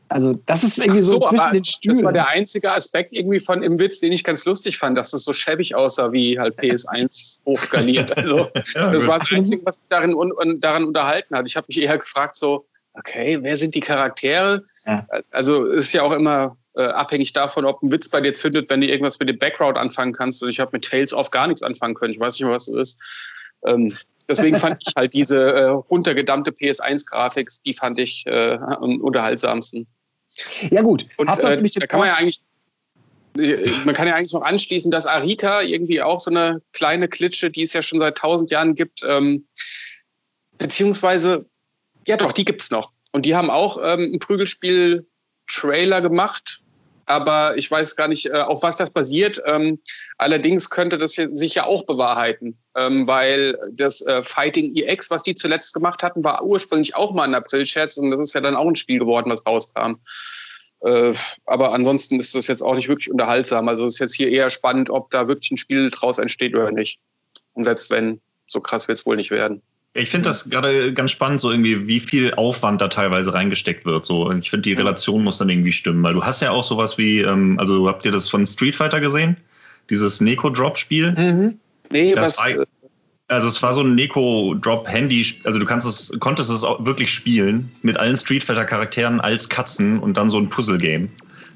Also, 0.08 0.34
das 0.46 0.62
ist 0.62 0.78
irgendwie 0.78 1.00
so, 1.00 1.14
so 1.14 1.28
zwischen 1.28 1.52
den 1.52 1.64
Stühlen. 1.64 1.96
Das 1.96 2.04
war 2.04 2.12
der 2.12 2.28
einzige 2.28 2.70
Aspekt 2.70 3.12
irgendwie 3.14 3.40
von 3.40 3.62
im 3.62 3.80
Witz, 3.80 4.00
den 4.00 4.12
ich 4.12 4.22
ganz 4.22 4.44
lustig 4.44 4.78
fand, 4.78 4.98
dass 4.98 5.12
es 5.12 5.24
so 5.24 5.32
schäbig 5.32 5.74
aussah 5.74 6.12
wie 6.12 6.38
halt 6.38 6.58
PS1 6.58 7.40
hochskaliert. 7.46 8.16
Also, 8.16 8.48
ja, 8.74 8.92
das 8.92 9.06
war 9.06 9.18
das 9.18 9.32
Einzige, 9.32 9.64
was 9.64 9.78
mich 9.78 9.88
darin, 9.88 10.14
un, 10.14 10.60
daran 10.60 10.84
unterhalten 10.84 11.34
hat. 11.34 11.46
Ich 11.46 11.56
habe 11.56 11.66
mich 11.68 11.80
eher 11.80 11.98
gefragt, 11.98 12.36
so, 12.36 12.66
okay, 12.92 13.38
wer 13.40 13.56
sind 13.56 13.74
die 13.74 13.80
Charaktere? 13.80 14.64
Ja. 14.86 15.06
Also, 15.30 15.66
es 15.72 15.86
ist 15.86 15.92
ja 15.94 16.02
auch 16.02 16.12
immer 16.12 16.56
äh, 16.76 16.84
abhängig 16.84 17.32
davon, 17.32 17.64
ob 17.64 17.82
ein 17.82 17.90
Witz 17.90 18.08
bei 18.08 18.20
dir 18.20 18.34
zündet, 18.34 18.68
wenn 18.70 18.82
du 18.82 18.86
irgendwas 18.86 19.18
mit 19.18 19.28
dem 19.30 19.38
Background 19.38 19.78
anfangen 19.78 20.12
kannst. 20.12 20.42
Also, 20.42 20.50
ich 20.50 20.60
habe 20.60 20.70
mit 20.74 20.84
Tales 20.84 21.14
of 21.14 21.30
gar 21.30 21.46
nichts 21.46 21.62
anfangen 21.62 21.94
können. 21.94 22.12
Ich 22.12 22.20
weiß 22.20 22.34
nicht 22.34 22.42
mehr, 22.42 22.54
was 22.54 22.68
es 22.68 22.76
ist. 22.76 23.02
Ähm, 23.66 23.96
Deswegen 24.28 24.58
fand 24.58 24.82
ich 24.86 24.94
halt 24.96 25.12
diese 25.12 25.54
äh, 25.54 25.64
runtergedammte 25.64 26.50
PS1-Grafik, 26.50 27.50
die 27.66 27.74
fand 27.74 27.98
ich 27.98 28.24
äh, 28.26 28.54
am 28.54 29.00
unterhaltsamsten. 29.00 29.86
Ja 30.70 30.82
gut, 30.82 31.06
und 31.16 31.28
äh, 31.28 31.62
da 31.78 31.86
kann 31.86 32.00
man 32.00 32.08
ja 32.08 32.14
eigentlich 32.14 32.42
äh, 33.38 33.70
man 33.84 33.94
kann 33.94 34.06
ja 34.06 34.14
eigentlich 34.14 34.32
noch 34.32 34.42
anschließen, 34.42 34.90
dass 34.90 35.06
Arika 35.06 35.62
irgendwie 35.62 36.02
auch 36.02 36.20
so 36.20 36.30
eine 36.30 36.62
kleine 36.72 37.08
Klitsche, 37.08 37.50
die 37.50 37.62
es 37.62 37.72
ja 37.72 37.82
schon 37.82 37.98
seit 37.98 38.16
tausend 38.16 38.50
Jahren 38.50 38.74
gibt, 38.74 39.02
ähm, 39.06 39.46
beziehungsweise, 40.58 41.46
ja 42.06 42.16
doch, 42.16 42.32
die 42.32 42.44
gibt 42.44 42.62
es 42.62 42.70
noch. 42.70 42.92
Und 43.12 43.26
die 43.26 43.34
haben 43.34 43.50
auch 43.50 43.78
ähm, 43.82 44.14
ein 44.14 44.18
Prügelspiel-Trailer 44.18 46.00
gemacht, 46.00 46.62
aber 47.06 47.56
ich 47.56 47.70
weiß 47.70 47.96
gar 47.96 48.08
nicht, 48.08 48.26
äh, 48.26 48.32
auf 48.32 48.62
was 48.62 48.76
das 48.76 48.90
basiert. 48.90 49.42
Ähm, 49.46 49.80
allerdings 50.18 50.70
könnte 50.70 50.98
das 50.98 51.12
sich 51.12 51.54
ja 51.54 51.66
auch 51.66 51.84
bewahrheiten, 51.84 52.58
ähm, 52.76 53.06
weil 53.06 53.56
das 53.72 54.00
äh, 54.02 54.22
Fighting 54.22 54.74
EX, 54.74 55.10
was 55.10 55.22
die 55.22 55.34
zuletzt 55.34 55.74
gemacht 55.74 56.02
hatten, 56.02 56.24
war 56.24 56.44
ursprünglich 56.44 56.94
auch 56.94 57.12
mal 57.12 57.24
ein 57.24 57.34
April-Scherz 57.34 57.96
und 57.96 58.10
das 58.10 58.20
ist 58.20 58.34
ja 58.34 58.40
dann 58.40 58.56
auch 58.56 58.68
ein 58.68 58.76
Spiel 58.76 58.98
geworden, 58.98 59.30
was 59.30 59.46
rauskam. 59.46 59.96
Äh, 60.80 61.12
aber 61.46 61.72
ansonsten 61.72 62.20
ist 62.20 62.34
das 62.34 62.46
jetzt 62.46 62.62
auch 62.62 62.74
nicht 62.74 62.88
wirklich 62.88 63.10
unterhaltsam. 63.10 63.68
Also 63.68 63.86
es 63.86 63.94
ist 63.94 64.00
jetzt 64.00 64.14
hier 64.14 64.30
eher 64.30 64.50
spannend, 64.50 64.90
ob 64.90 65.10
da 65.10 65.28
wirklich 65.28 65.50
ein 65.50 65.56
Spiel 65.56 65.90
draus 65.90 66.18
entsteht 66.18 66.54
oder 66.54 66.70
nicht. 66.70 66.98
Und 67.54 67.64
selbst 67.64 67.90
wenn, 67.90 68.20
so 68.46 68.60
krass 68.60 68.88
wird 68.88 68.98
es 68.98 69.06
wohl 69.06 69.16
nicht 69.16 69.30
werden. 69.30 69.62
Ich 69.96 70.10
finde 70.10 70.28
das 70.28 70.50
gerade 70.50 70.92
ganz 70.92 71.12
spannend, 71.12 71.40
so 71.40 71.52
irgendwie, 71.52 71.86
wie 71.86 72.00
viel 72.00 72.34
Aufwand 72.34 72.80
da 72.80 72.88
teilweise 72.88 73.32
reingesteckt 73.32 73.84
wird. 73.84 74.04
So, 74.04 74.30
ich 74.32 74.50
finde, 74.50 74.62
die 74.62 74.72
Relation 74.72 75.22
muss 75.22 75.38
dann 75.38 75.48
irgendwie 75.48 75.70
stimmen, 75.70 76.02
weil 76.02 76.14
du 76.14 76.24
hast 76.24 76.42
ja 76.42 76.50
auch 76.50 76.64
sowas 76.64 76.98
wie, 76.98 77.20
ähm, 77.20 77.58
also 77.60 77.88
habt 77.88 78.04
ihr 78.04 78.10
das 78.10 78.28
von 78.28 78.44
Street 78.44 78.74
Fighter 78.74 79.00
gesehen? 79.00 79.36
Dieses 79.90 80.20
Neko-Drop-Spiel? 80.20 81.12
Mhm. 81.12 81.58
Nee, 81.90 82.12
das 82.12 82.38
was. 82.38 82.38
War, 82.38 82.50
äh, 82.50 82.66
also 83.28 83.46
es 83.46 83.62
war 83.62 83.72
so 83.72 83.82
ein 83.82 83.94
Neko-Drop-Handy, 83.94 85.36
also 85.44 85.60
du 85.60 85.64
kannst 85.64 85.86
es, 85.86 86.12
konntest 86.18 86.50
es 86.50 86.64
auch 86.64 86.84
wirklich 86.84 87.12
spielen 87.12 87.70
mit 87.82 87.96
allen 87.96 88.16
Street 88.16 88.42
Fighter-Charakteren 88.42 89.20
als 89.20 89.48
Katzen 89.48 90.00
und 90.00 90.16
dann 90.16 90.28
so 90.28 90.38
ein 90.38 90.48
Puzzle-Game. 90.48 91.08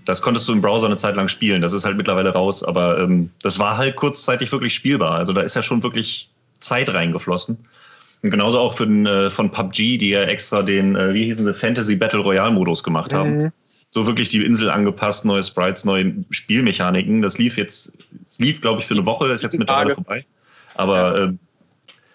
Das 0.04 0.23
konntest 0.23 0.49
du 0.49 0.52
im 0.52 0.62
Browser 0.62 0.87
eine 0.87 0.97
Zeit 0.97 1.16
lang 1.16 1.28
spielen. 1.28 1.61
Das 1.61 1.73
ist 1.73 1.85
halt 1.85 1.97
mittlerweile 1.97 2.30
raus, 2.30 2.62
aber 2.62 3.00
ähm, 3.00 3.30
das 3.42 3.59
war 3.59 3.76
halt 3.76 3.97
kurzzeitig 3.97 4.52
wirklich 4.52 4.75
spielbar. 4.75 5.14
Also 5.14 5.33
da 5.33 5.40
ist 5.40 5.57
ja 5.57 5.62
schon 5.62 5.83
wirklich 5.83 6.30
Zeit 6.61 6.95
reingeflossen. 6.95 7.59
Und 8.22 8.30
genauso 8.30 8.58
auch 8.58 8.75
für 8.75 8.87
den, 8.87 9.06
äh, 9.06 9.30
von 9.30 9.50
PUBG, 9.50 9.98
die 9.98 10.10
ja 10.10 10.22
extra 10.22 10.62
den, 10.62 10.96
äh, 10.96 11.14
wie 11.14 11.25
hießen 11.25 11.44
sie, 11.44 11.54
Fantasy 11.54 11.96
Battle 11.96 12.20
Royale 12.20 12.50
Modus 12.50 12.82
gemacht 12.82 13.14
haben. 13.14 13.37
Mhm. 13.37 13.52
So 13.90 14.06
wirklich 14.06 14.28
die 14.28 14.44
Insel 14.44 14.70
angepasst, 14.70 15.25
neue 15.25 15.42
Sprites, 15.42 15.84
neue 15.84 16.12
Spielmechaniken. 16.30 17.22
Das 17.22 17.38
lief 17.38 17.56
jetzt, 17.56 17.96
es 18.28 18.38
lief, 18.38 18.60
glaube 18.60 18.80
ich, 18.80 18.87
für 18.87 18.94
eine 18.94 19.06
Woche, 19.06 19.28
ist 19.28 19.42
jetzt 19.42 19.58
mittlerweile 19.58 19.94
vorbei. 19.94 20.26
Aber 20.75 21.18
ja. 21.18 21.25
äh, 21.26 21.32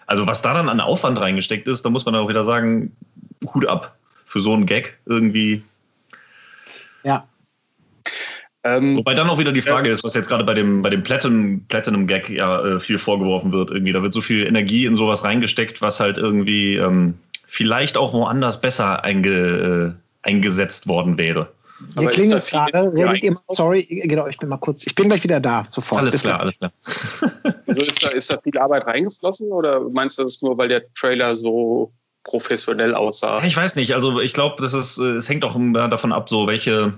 also 0.06 0.26
was 0.26 0.42
da 0.42 0.54
dann 0.54 0.68
an 0.68 0.80
Aufwand 0.80 1.18
reingesteckt 1.18 1.66
ist, 1.66 1.84
da 1.84 1.90
muss 1.90 2.04
man 2.04 2.14
auch 2.14 2.28
wieder 2.28 2.44
sagen, 2.44 2.94
Hut 3.54 3.66
ab 3.66 3.96
für 4.24 4.40
so 4.40 4.52
einen 4.52 4.66
Gag 4.66 4.98
irgendwie. 5.06 5.62
Ja. 7.02 7.26
Ähm, 8.64 8.96
Wobei 8.96 9.12
dann 9.12 9.28
auch 9.28 9.38
wieder 9.38 9.52
die 9.52 9.60
Frage 9.60 9.90
ist, 9.90 10.02
was 10.04 10.14
jetzt 10.14 10.28
gerade 10.28 10.42
bei 10.42 10.54
dem, 10.54 10.80
bei 10.80 10.88
dem 10.88 11.02
Platinum, 11.02 11.64
Platinum 11.68 12.06
Gag 12.06 12.30
ja 12.30 12.64
äh, 12.64 12.80
viel 12.80 12.98
vorgeworfen 12.98 13.52
wird. 13.52 13.70
Irgendwie, 13.70 13.92
da 13.92 14.02
wird 14.02 14.14
so 14.14 14.22
viel 14.22 14.46
Energie 14.46 14.86
in 14.86 14.94
sowas 14.94 15.22
reingesteckt, 15.22 15.82
was 15.82 16.00
halt 16.00 16.16
irgendwie 16.16 16.76
ähm, 16.76 17.14
vielleicht 17.46 17.98
auch 17.98 18.14
woanders 18.14 18.60
besser 18.60 19.04
einge, 19.04 19.94
äh, 20.24 20.26
eingesetzt 20.26 20.88
worden 20.88 21.18
wäre. 21.18 21.48
Wir 21.96 22.08
klingen 22.08 22.30
jetzt 22.30 22.50
gerade, 22.50 22.92
ihr 22.96 23.36
sorry, 23.50 23.84
genau, 24.04 24.26
ich 24.26 24.38
bin 24.38 24.48
mal 24.48 24.56
kurz, 24.56 24.86
ich 24.86 24.94
bin 24.94 25.08
gleich 25.08 25.22
wieder 25.22 25.40
da, 25.40 25.66
sofort. 25.70 26.00
Alles 26.02 26.22
klar, 26.22 26.40
alles 26.40 26.58
klar. 26.58 26.72
also 27.66 27.82
ist 27.82 28.04
da, 28.04 28.10
ist 28.10 28.30
da 28.30 28.38
viel 28.38 28.56
Arbeit 28.58 28.86
reingeflossen 28.86 29.50
oder 29.52 29.80
meinst 29.90 30.18
du 30.18 30.22
das 30.22 30.40
nur, 30.40 30.56
weil 30.56 30.68
der 30.68 30.82
Trailer 30.94 31.36
so 31.36 31.92
professionell 32.22 32.94
aussah? 32.94 33.42
Ich 33.44 33.56
weiß 33.56 33.76
nicht, 33.76 33.92
also 33.94 34.20
ich 34.20 34.32
glaube, 34.32 34.62
das 34.62 34.72
ist, 34.72 34.98
äh, 34.98 35.16
es 35.16 35.28
hängt 35.28 35.44
auch 35.44 35.56
davon 35.90 36.12
ab, 36.12 36.28
so 36.28 36.46
welche, 36.46 36.94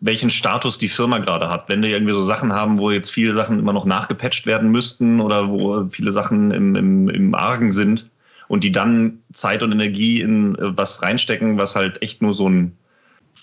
welchen 0.00 0.30
Status 0.30 0.78
die 0.78 0.88
Firma 0.88 1.18
gerade 1.18 1.48
hat. 1.48 1.68
Wenn 1.68 1.82
die 1.82 1.90
irgendwie 1.90 2.14
so 2.14 2.22
Sachen 2.22 2.52
haben, 2.52 2.78
wo 2.78 2.90
jetzt 2.90 3.10
viele 3.10 3.34
Sachen 3.34 3.58
immer 3.58 3.74
noch 3.74 3.84
nachgepatcht 3.84 4.46
werden 4.46 4.70
müssten 4.70 5.20
oder 5.20 5.48
wo 5.48 5.86
viele 5.90 6.10
Sachen 6.10 6.50
im, 6.50 6.74
im, 6.74 7.08
im 7.08 7.34
Argen 7.34 7.70
sind 7.70 8.08
und 8.48 8.64
die 8.64 8.72
dann 8.72 9.18
Zeit 9.32 9.62
und 9.62 9.72
Energie 9.72 10.20
in 10.22 10.54
äh, 10.56 10.76
was 10.76 11.02
reinstecken, 11.02 11.58
was 11.58 11.76
halt 11.76 12.02
echt 12.02 12.22
nur 12.22 12.34
so 12.34 12.48
ein 12.48 12.76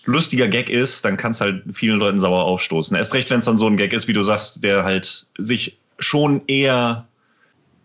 lustiger 0.06 0.48
Gag 0.48 0.70
ist, 0.70 1.06
dann 1.06 1.18
kann 1.18 1.32
es 1.32 1.42
halt 1.42 1.64
vielen 1.74 2.00
Leuten 2.00 2.20
sauer 2.20 2.46
aufstoßen. 2.46 2.98
Erst 2.98 3.14
recht, 3.14 3.30
wenn 3.30 3.40
es 3.40 3.46
dann 3.46 3.58
so 3.58 3.68
ein 3.68 3.78
Gag 3.78 3.94
ist, 3.94 4.08
wie 4.08 4.14
du 4.14 4.24
sagst, 4.24 4.64
der 4.64 4.84
halt 4.84 5.28
sich 5.38 5.78
schon 6.00 6.42
eher 6.48 7.08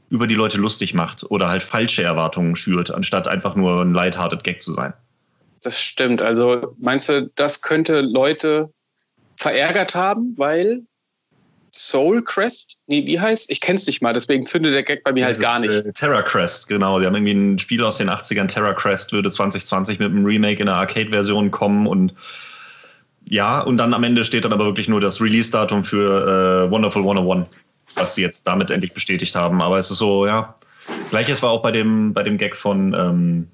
über 0.08 0.26
die 0.26 0.34
Leute 0.34 0.58
lustig 0.58 0.94
macht 0.94 1.24
oder 1.30 1.48
halt 1.48 1.62
falsche 1.62 2.02
Erwartungen 2.02 2.54
schürt, 2.54 2.90
anstatt 2.90 3.28
einfach 3.28 3.56
nur 3.56 3.82
ein 3.82 3.92
lighthearted 3.92 4.44
Gag 4.44 4.62
zu 4.62 4.72
sein. 4.72 4.92
Das 5.62 5.80
stimmt. 5.80 6.22
Also 6.22 6.74
meinst 6.78 7.08
du, 7.08 7.30
das 7.34 7.62
könnte 7.62 8.00
Leute 8.00 8.72
verärgert 9.36 9.94
haben, 9.94 10.34
weil 10.36 10.82
Soul 11.74 12.22
Crest? 12.22 12.76
Nee, 12.86 13.06
wie 13.06 13.18
heißt? 13.18 13.50
Ich 13.50 13.60
kenn's 13.60 13.86
nicht 13.86 14.02
mal, 14.02 14.12
deswegen 14.12 14.44
zündet 14.44 14.74
der 14.74 14.82
Gag 14.82 15.04
bei 15.04 15.12
mir 15.12 15.24
halt 15.24 15.40
gar 15.40 15.58
nicht. 15.58 15.72
Äh, 15.72 15.92
Terra 15.92 16.22
Crest, 16.22 16.68
genau. 16.68 17.00
Die 17.00 17.06
haben 17.06 17.14
irgendwie 17.14 17.32
ein 17.32 17.58
Spiel 17.58 17.82
aus 17.82 17.98
den 17.98 18.10
80ern, 18.10 18.48
Terra 18.48 18.74
Crest, 18.74 19.12
würde 19.12 19.30
2020 19.30 19.98
mit 19.98 20.10
einem 20.10 20.24
Remake 20.24 20.60
in 20.60 20.66
der 20.66 20.76
Arcade-Version 20.76 21.50
kommen 21.50 21.86
und 21.86 22.14
ja, 23.28 23.60
und 23.60 23.76
dann 23.76 23.94
am 23.94 24.02
Ende 24.04 24.24
steht 24.24 24.44
dann 24.44 24.52
aber 24.52 24.64
wirklich 24.64 24.88
nur 24.88 25.00
das 25.00 25.20
Release-Datum 25.20 25.84
für 25.84 26.66
äh, 26.66 26.70
Wonderful 26.70 27.02
101, 27.02 27.46
was 27.94 28.16
sie 28.16 28.22
jetzt 28.22 28.46
damit 28.46 28.70
endlich 28.70 28.92
bestätigt 28.92 29.34
haben. 29.36 29.62
Aber 29.62 29.78
es 29.78 29.90
ist 29.90 29.98
so, 29.98 30.26
ja. 30.26 30.56
Gleiches 31.10 31.40
war 31.40 31.50
auch 31.50 31.62
bei 31.62 31.70
dem, 31.70 32.12
bei 32.12 32.24
dem 32.24 32.36
Gag 32.36 32.56
von 32.56 32.92
ähm, 32.92 33.48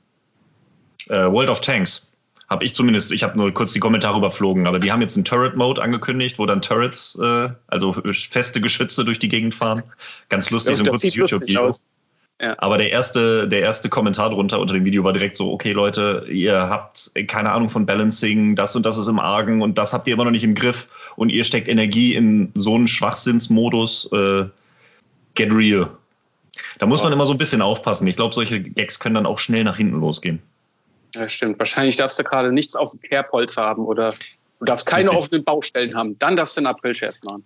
äh, 1.09 1.31
World 1.31 1.51
of 1.51 1.61
Tanks 1.61 2.07
habe 2.49 2.65
ich 2.65 2.75
zumindest, 2.75 3.13
ich 3.13 3.23
habe 3.23 3.37
nur 3.37 3.53
kurz 3.53 3.75
die 3.75 3.81
Kommentare 3.81 4.17
überflogen, 4.17 4.67
aber 4.67 4.79
die 4.79 4.91
haben 4.91 5.03
jetzt 5.03 5.17
einen 5.17 5.25
Turret-Mode 5.25 5.83
angekündigt, 5.83 6.39
wo 6.39 6.47
dann 6.47 6.63
Turrets, 6.63 7.19
äh, 7.23 7.51
also 7.67 7.95
feste 8.13 8.61
Geschütze 8.61 9.05
durch 9.05 9.19
die 9.19 9.29
Gegend 9.29 9.55
fahren. 9.55 9.83
Ganz 10.31 10.51
lustig, 10.51 10.77
so 10.77 10.83
ein 10.83 10.89
kurzes 10.89 11.15
YouTube-Video. 11.15 11.71
Ja. 12.41 12.55
Aber 12.59 12.79
der 12.79 12.91
erste, 12.91 13.49
der 13.49 13.61
erste 13.61 13.89
Kommentar 13.89 14.31
drunter 14.31 14.61
unter 14.61 14.73
dem 14.73 14.85
Video 14.85 15.03
war 15.03 15.13
direkt 15.13 15.37
so, 15.37 15.53
okay 15.53 15.73
Leute, 15.73 16.25
ihr 16.31 16.57
habt 16.57 17.11
keine 17.27 17.51
Ahnung 17.51 17.69
von 17.69 17.85
Balancing, 17.85 18.55
das 18.55 18.77
und 18.77 18.87
das 18.87 18.97
ist 18.97 19.09
im 19.09 19.19
Argen 19.19 19.61
und 19.61 19.77
das 19.77 19.93
habt 19.93 20.07
ihr 20.07 20.15
immer 20.15 20.25
noch 20.25 20.31
nicht 20.31 20.45
im 20.45 20.55
Griff 20.55 20.89
und 21.17 21.33
ihr 21.33 21.43
steckt 21.43 21.69
Energie 21.69 22.15
in 22.15 22.53
so 22.55 22.77
einen 22.77 22.87
Schwachsinnsmodus. 22.87 24.11
Äh, 24.13 24.45
get 25.35 25.53
real. 25.53 25.91
Da 26.79 26.87
muss 26.87 27.03
man 27.03 27.13
immer 27.13 27.27
so 27.27 27.33
ein 27.33 27.39
bisschen 27.39 27.61
aufpassen. 27.61 28.07
Ich 28.07 28.17
glaube, 28.17 28.35
solche 28.35 28.61
Gags 28.61 29.01
können 29.01 29.17
dann 29.17 29.27
auch 29.27 29.39
schnell 29.39 29.65
nach 29.65 29.77
hinten 29.77 30.01
losgehen. 30.01 30.41
Ja, 31.15 31.29
stimmt. 31.29 31.59
Wahrscheinlich 31.59 31.97
darfst 31.97 32.19
du 32.19 32.25
gerade 32.25 32.53
nichts 32.53 32.75
auf 32.77 32.93
dem 32.93 33.01
Kerbholz 33.01 33.57
haben 33.57 33.85
oder 33.85 34.15
du 34.59 34.65
darfst 34.65 34.87
keine 34.87 35.11
offenen 35.13 35.45
Baustellen 35.45 35.97
haben. 35.97 36.19
Dann 36.19 36.37
darfst 36.37 36.57
du 36.57 36.61
einen 36.61 36.67
April-Scherz 36.67 37.23
machen. 37.25 37.45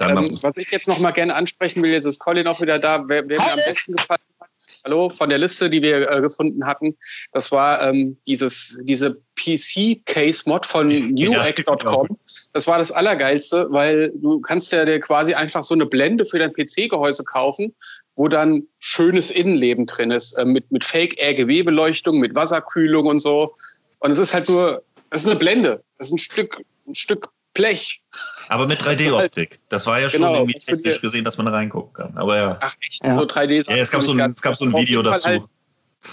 Ähm, 0.00 0.30
was 0.42 0.52
ich 0.56 0.70
jetzt 0.70 0.88
noch 0.88 0.98
mal 0.98 1.10
gerne 1.10 1.34
ansprechen 1.34 1.82
will, 1.82 1.92
jetzt 1.92 2.04
ist 2.04 2.18
Colin 2.18 2.46
auch 2.46 2.60
wieder 2.60 2.78
da. 2.78 3.04
Wer, 3.08 3.28
wer 3.28 3.38
mir 3.40 3.52
am 3.52 3.58
besten 3.66 3.96
gefallen 3.96 4.20
hat, 4.40 4.48
hallo, 4.84 5.08
von 5.08 5.28
der 5.28 5.38
Liste, 5.38 5.70
die 5.70 5.82
wir 5.82 6.10
äh, 6.10 6.20
gefunden 6.20 6.66
hatten, 6.66 6.96
das 7.32 7.52
war 7.52 7.82
ähm, 7.82 8.16
dieses, 8.26 8.78
diese 8.82 9.16
PC-Case-Mod 9.36 10.66
von 10.66 10.88
newegg.com. 11.12 12.08
Das 12.52 12.66
war 12.66 12.78
das 12.78 12.92
Allergeilste, 12.92 13.66
weil 13.70 14.12
du 14.14 14.40
kannst 14.40 14.72
ja 14.72 14.84
dir 14.84 15.00
quasi 15.00 15.34
einfach 15.34 15.62
so 15.62 15.74
eine 15.74 15.86
Blende 15.86 16.24
für 16.24 16.38
dein 16.38 16.52
PC-Gehäuse 16.52 17.24
kaufen 17.24 17.74
wo 18.16 18.28
dann 18.28 18.64
schönes 18.78 19.30
Innenleben 19.30 19.86
drin 19.86 20.10
ist, 20.10 20.32
äh, 20.34 20.44
mit, 20.44 20.70
mit 20.70 20.84
Fake-RGB-Beleuchtung, 20.84 22.18
mit 22.18 22.34
Wasserkühlung 22.34 23.06
und 23.06 23.18
so. 23.18 23.54
Und 24.00 24.10
es 24.10 24.18
ist 24.18 24.34
halt 24.34 24.48
nur, 24.48 24.82
es 25.10 25.22
ist 25.22 25.30
eine 25.30 25.38
Blende. 25.38 25.82
Es 25.98 26.08
ist 26.08 26.14
ein 26.14 26.18
Stück, 26.18 26.62
ein 26.86 26.94
Stück 26.94 27.28
Blech. 27.54 28.02
Aber 28.48 28.66
mit 28.66 28.80
3D-Optik. 28.80 29.58
Das 29.68 29.86
war 29.86 30.00
ja 30.00 30.08
schon 30.08 30.20
genau, 30.20 30.34
irgendwie 30.34 30.58
technisch 30.58 31.00
gesehen, 31.00 31.24
dass 31.24 31.36
man 31.36 31.46
da 31.46 31.52
reingucken 31.52 31.92
kann. 31.92 32.16
Aber 32.16 32.36
ja. 32.36 32.58
Ach 32.60 32.74
echt? 32.80 33.04
Ja. 33.04 33.16
So 33.16 33.24
3D. 33.24 33.70
Ja, 33.70 33.76
es 33.76 33.90
gab 33.90 34.02
so 34.02 34.12
ein, 34.12 34.32
es 34.32 34.42
gab 34.42 34.56
so 34.56 34.64
ein 34.64 34.74
Video 34.74 35.02
dazu. 35.02 35.26
Halt, 35.26 35.42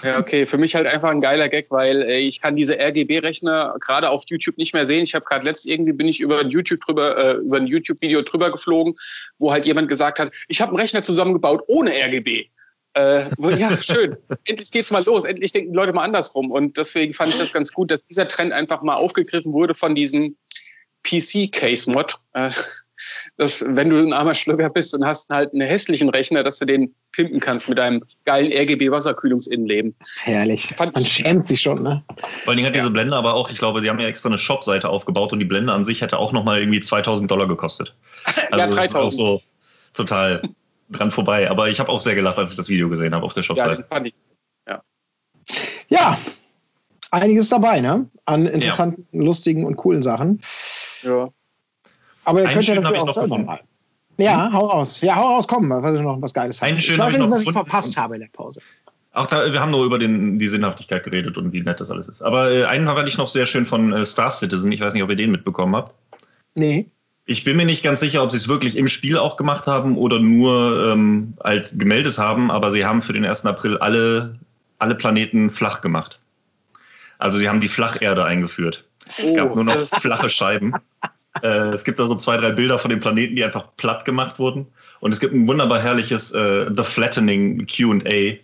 ja, 0.04 0.20
okay. 0.20 0.46
Für 0.46 0.58
mich 0.58 0.76
halt 0.76 0.88
einfach 0.88 1.10
ein 1.10 1.22
geiler 1.22 1.50
Gag, 1.50 1.72
weil 1.72 2.04
äh, 2.04 2.20
ich 2.20 2.40
kann 2.42 2.56
diese 2.56 2.80
RGB-Rechner 2.80 3.76
gerade 3.80 4.10
auf 4.10 4.24
YouTube 4.28 4.58
nicht 4.58 4.74
mehr 4.74 4.86
sehen. 4.86 5.04
Ich 5.04 5.16
habe 5.16 5.26
gerade 5.26 5.46
letzt 5.46 5.66
irgendwie 5.66 5.94
bin 5.94 6.08
ich 6.08 6.20
über 6.20 6.40
ein 6.40 6.50
YouTube 6.50 6.82
drüber, 6.82 7.18
äh, 7.18 7.34
über 7.38 7.58
ein 7.58 7.68
YouTube-Video 7.68 8.22
drüber 8.22 8.52
geflogen, 8.52 8.96
wo 9.38 9.52
halt 9.52 9.66
jemand 9.66 9.90
gesagt 9.90 10.20
hat, 10.20 10.34
ich 10.48 10.62
habe 10.62 10.72
einen 10.72 10.80
Rechner 10.80 11.02
zusammengebaut 11.02 11.64
ohne 11.68 11.92
RGB. 11.92 12.48
Äh, 12.94 13.26
ja, 13.58 13.78
schön. 13.82 14.18
Endlich 14.46 14.72
geht's 14.72 14.92
mal 14.92 15.04
los. 15.06 15.24
Endlich 15.26 15.52
denken 15.52 15.72
die 15.72 15.78
Leute 15.78 15.94
mal 15.94 16.04
andersrum. 16.04 16.52
Und 16.52 16.78
deswegen 16.78 17.14
fand 17.14 17.32
ich 17.32 17.40
das 17.40 17.54
ganz 17.54 17.72
gut, 17.72 17.92
dass 17.92 18.06
dieser 18.06 18.28
Trend 18.28 18.54
einfach 18.54 18.82
mal 18.82 18.96
aufgegriffen 18.96 19.54
wurde 19.54 19.74
von 19.74 19.96
diesem 19.96 20.38
PC-Case-Mod. 21.04 22.16
Dass 23.38 23.64
wenn 23.68 23.90
du 23.90 23.98
ein 23.98 24.14
armer 24.14 24.34
Schlüpper 24.34 24.70
bist 24.70 24.94
und 24.94 25.06
hast 25.06 25.30
halt 25.30 25.54
einen 25.54 25.68
hässlichen 25.68 26.10
Rechner, 26.10 26.44
dass 26.44 26.60
du 26.60 26.66
den 26.66 26.94
pimpen 27.12 27.40
kannst 27.40 27.70
mit 27.70 27.80
einem 27.80 28.04
geilen 28.26 28.52
RGB-Wasserkühlungsinnenleben. 28.52 29.96
Herrlich. 30.24 30.68
Fand 30.76 30.94
Man 30.94 31.04
schämt 31.04 31.48
sich 31.48 31.62
schon, 31.62 31.82
ne? 31.82 32.04
Vor 32.18 32.50
allen 32.50 32.58
Dingen 32.58 32.68
hat 32.68 32.76
ja. 32.76 32.82
diese 32.82 32.92
Blende 32.92 33.16
aber 33.16 33.34
auch, 33.34 33.50
ich 33.50 33.58
glaube, 33.58 33.82
sie 33.82 33.90
haben 33.90 34.00
ja 34.00 34.08
extra 34.08 34.30
eine 34.30 34.38
Shop-Seite 34.38 34.90
aufgebaut 34.90 35.34
und 35.34 35.40
die 35.40 35.46
Blende 35.46 35.74
an 35.74 35.84
sich 35.84 36.02
hätte 36.02 36.18
auch 36.18 36.32
nochmal 36.32 36.60
irgendwie 36.60 36.82
2000 36.82 37.30
Dollar 37.30 37.48
gekostet. 37.48 37.96
Also 38.52 38.58
ja, 38.58 38.68
3000. 38.68 38.80
Das 38.80 38.90
ist 38.90 38.96
auch 38.96 39.12
so 39.12 39.42
total 39.94 40.42
dran 40.90 41.12
vorbei. 41.12 41.50
Aber 41.50 41.70
ich 41.70 41.80
habe 41.80 41.90
auch 41.90 42.00
sehr 42.00 42.16
gelacht, 42.16 42.38
als 42.38 42.52
ich 42.52 42.58
das 42.58 42.70
Video 42.70 42.90
gesehen 42.90 43.14
habe 43.14 43.26
auf 43.26 43.34
der 43.34 43.44
Shop-Seite. 43.44 43.82
Ja, 43.82 43.88
fand 43.88 44.08
ich. 44.08 44.16
Ja. 44.68 44.82
ja, 45.90 46.18
einiges 47.12 47.50
dabei, 47.50 47.80
ne? 47.80 48.10
An 48.26 48.46
interessanten, 48.46 49.08
ja. 49.12 49.24
lustigen 49.24 49.66
und 49.66 49.76
coolen 49.76 50.04
Sachen. 50.04 50.42
Ja. 51.04 51.30
Aber 52.30 52.42
ihr 52.42 52.48
könnt 52.48 52.68
ja 52.68 52.76
natürlich 52.76 53.02
auch 53.02 53.14
selber 53.14 53.38
mal. 53.40 53.60
Ja, 54.20 54.46
hm? 54.46 54.54
hau 54.54 54.66
raus. 54.68 55.02
Ja, 55.02 55.16
hau 55.16 55.36
raus, 55.36 55.48
komm, 55.48 55.70
weil 55.70 55.94
du 55.94 56.02
noch 56.04 56.22
was 56.22 56.34
Geiles 56.34 56.62
hast. 56.62 56.78
Ich 56.78 56.98
weiß 56.98 57.18
nicht, 57.18 57.30
was 57.30 57.44
ich 57.44 57.52
verpasst 57.52 57.98
habe 57.98 58.16
in 58.16 58.22
der 58.22 58.30
Pause. 58.30 58.62
Auch 59.14 59.26
da, 59.26 59.52
wir 59.52 59.60
haben 59.60 59.72
nur 59.72 59.86
über 59.86 59.98
den, 59.98 60.38
die 60.38 60.48
Sinnhaftigkeit 60.48 61.04
geredet 61.04 61.38
und 61.38 61.52
wie 61.52 61.62
nett 61.62 61.80
das 61.80 61.90
alles 61.90 62.08
ist. 62.08 62.22
Aber 62.22 62.52
äh, 62.52 62.66
einen 62.66 62.86
fand 62.86 63.08
ich 63.08 63.18
noch 63.18 63.28
sehr 63.28 63.48
schön 63.48 63.66
von 63.66 63.92
äh, 63.92 64.06
Star 64.06 64.30
Citizen. 64.30 64.72
Ich 64.72 64.82
weiß 64.82 64.94
nicht, 64.94 65.02
ob 65.02 65.10
ihr 65.10 65.16
den 65.16 65.32
mitbekommen 65.32 65.76
habt. 65.76 65.96
Nee. 66.54 66.86
Ich 67.26 67.44
bin 67.44 67.58
mir 67.58 67.66
nicht 67.66 67.84
ganz 67.84 68.02
sicher, 68.02 68.22
ob 68.22 68.30
sie 68.30 68.38
es 68.38 68.48
wirklich 68.48 68.78
im 68.78 68.88
Spiel 68.88 69.18
auch 69.18 69.38
gemacht 69.38 69.66
haben 69.66 69.98
oder 69.98 70.20
nur 70.20 70.92
ähm, 70.92 71.34
halt 71.44 71.80
gemeldet 71.80 72.18
haben, 72.18 72.52
aber 72.52 72.72
sie 72.72 72.86
haben 72.86 73.02
für 73.02 73.14
den 73.14 73.26
1. 73.26 73.46
April 73.46 73.78
alle, 73.78 74.38
alle 74.78 74.96
Planeten 74.96 75.50
flach 75.50 75.82
gemacht. 75.82 76.20
Also 77.18 77.38
sie 77.38 77.50
haben 77.50 77.62
die 77.62 77.68
Flacherde 77.68 78.26
eingeführt. 78.26 78.86
Oh, 79.22 79.28
es 79.28 79.36
gab 79.36 79.56
nur 79.56 79.64
noch 79.64 79.78
flache 79.78 80.30
Scheiben. 80.30 80.74
Äh, 81.42 81.70
es 81.70 81.84
gibt 81.84 82.00
da 82.00 82.08
so 82.08 82.16
zwei, 82.16 82.38
drei 82.38 82.52
Bilder 82.52 82.80
von 82.80 82.90
den 82.90 83.00
Planeten, 83.00 83.36
die 83.36 83.44
einfach 83.44 83.68
platt 83.78 84.06
gemacht 84.06 84.40
wurden. 84.40 84.68
Und 85.00 85.12
es 85.12 85.20
gibt 85.20 85.34
ein 85.34 85.48
wunderbar 85.48 85.82
herrliches 85.82 86.32
äh, 86.32 86.70
The 86.76 86.84
Flattening 86.84 87.66
QA, 87.68 88.38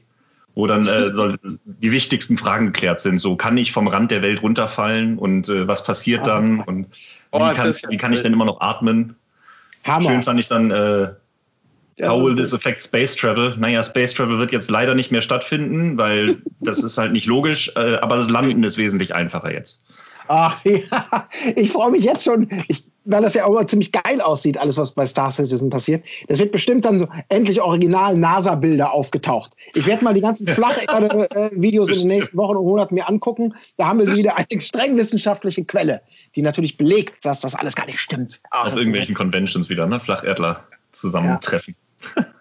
wo 0.54 0.68
dann 0.68 0.88
äh, 0.88 1.12
soll, 1.13 1.38
die 1.65 1.92
wichtigsten 1.92 2.38
Fragen 2.38 2.68
geklärt 2.68 3.01
sind. 3.01 3.20
So, 3.20 3.36
kann 3.36 3.58
ich 3.58 3.72
vom 3.72 3.88
Rand 3.88 4.12
der 4.12 4.22
Welt 4.22 4.42
runterfallen 4.42 5.18
und 5.18 5.50
äh, 5.50 5.68
was 5.68 5.84
passiert 5.84 6.22
ah. 6.22 6.36
dann? 6.36 6.62
Und 6.62 6.86
wie, 6.86 6.92
oh, 7.32 7.39
kann, 7.54 7.74
wie 7.89 7.98
kann 7.98 8.13
ich 8.13 8.22
denn 8.22 8.34
immer 8.34 8.46
noch 8.46 8.62
atmen? 8.62 9.15
Hammer. 9.84 10.10
Schön 10.10 10.22
fand 10.22 10.39
ich 10.39 10.48
dann, 10.48 10.72
äh, 10.72 11.10
How 12.04 12.22
will 12.22 12.36
this 12.36 12.54
affect 12.54 12.82
Space 12.82 13.15
Travel? 13.15 13.56
Naja, 13.58 13.82
Space 13.82 14.13
Travel 14.13 14.38
wird 14.38 14.51
jetzt 14.51 14.70
leider 14.70 14.96
nicht 14.96 15.12
mehr 15.12 15.22
stattfinden, 15.22 15.98
weil 15.98 16.38
das 16.60 16.84
ist 16.84 16.98
halt 16.98 17.13
nicht 17.13 17.25
logisch, 17.25 17.72
äh, 17.75 17.96
aber 17.96 18.18
das 18.18 18.30
Landen 18.30 18.63
ist 18.63 18.77
wesentlich 18.77 19.15
einfacher 19.15 19.54
jetzt. 19.54 19.82
Ach 20.27 20.60
ja, 20.63 21.27
ich 21.55 21.72
freue 21.72 21.91
mich 21.91 22.03
jetzt 22.03 22.24
schon, 22.24 22.48
ich, 22.67 22.84
weil 23.05 23.22
das 23.22 23.36
ja 23.36 23.46
auch 23.46 23.63
ziemlich 23.65 23.91
geil 23.91 24.20
aussieht, 24.22 24.60
alles, 24.60 24.77
was 24.77 24.91
bei 24.91 25.05
Star 25.05 25.32
Citizen 25.32 25.70
passiert. 25.70 26.05
Das 26.27 26.39
wird 26.39 26.51
bestimmt 26.51 26.86
dann 26.86 27.00
so 27.00 27.08
endlich 27.29 27.62
original 27.62 28.17
NASA-Bilder 28.17 28.91
aufgetaucht. 28.91 29.51
Ich 29.74 29.86
werde 29.86 30.03
mal 30.03 30.13
die 30.13 30.22
ganzen 30.22 30.48
Flacherde-Videos 30.48 31.89
in 31.89 32.00
den 32.00 32.08
nächsten 32.08 32.38
Wochen 32.38 32.58
und 32.58 32.65
Monaten 32.65 32.96
mir 32.96 33.08
angucken. 33.08 33.53
Da 33.77 33.88
haben 33.88 34.00
wir 34.00 34.08
sie 34.08 34.17
wieder 34.17 34.38
eine 34.38 34.62
streng 34.62 34.98
wissenschaftliche 34.98 35.63
Quelle, 35.65 36.01
die 36.36 36.41
natürlich 36.41 36.77
belegt, 36.77 37.24
dass 37.24 37.41
das 37.41 37.55
alles 37.55 37.75
gar 37.75 37.86
nicht 37.86 38.00
stimmt. 38.00 38.41
Ach, 38.51 38.72
Auf 38.72 38.77
irgendwelchen 38.77 39.15
Conventions 39.15 39.70
wieder, 39.70 39.86
ne? 39.86 40.00
Flacherdler 40.00 40.63
zusammentreffen. 40.91 41.75
Ja. 41.77 41.85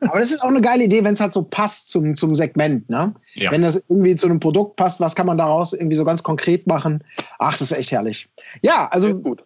Aber 0.01 0.19
das 0.19 0.31
ist 0.31 0.43
auch 0.43 0.49
eine 0.49 0.61
geile 0.61 0.85
Idee, 0.85 1.05
wenn 1.05 1.15
es 1.15 1.21
halt 1.21 1.33
so 1.33 1.43
passt 1.43 1.91
zum, 1.91 2.15
zum 2.15 2.35
Segment. 2.35 2.89
Ne? 2.89 3.15
Ja. 3.35 3.51
Wenn 3.51 3.63
das 3.63 3.83
irgendwie 3.89 4.15
zu 4.15 4.27
einem 4.27 4.41
Produkt 4.41 4.77
passt, 4.77 5.01
was 5.01 5.15
kann 5.15 5.27
man 5.27 5.39
daraus 5.39 5.73
irgendwie 5.73 5.97
so 5.97 6.05
ganz 6.05 6.23
konkret 6.23 6.67
machen? 6.67 7.03
Ach, 7.39 7.57
das 7.57 7.71
ist 7.71 7.79
echt 7.79 7.93
herrlich. 7.93 8.29
Ja, 8.63 8.89
also 8.91 9.37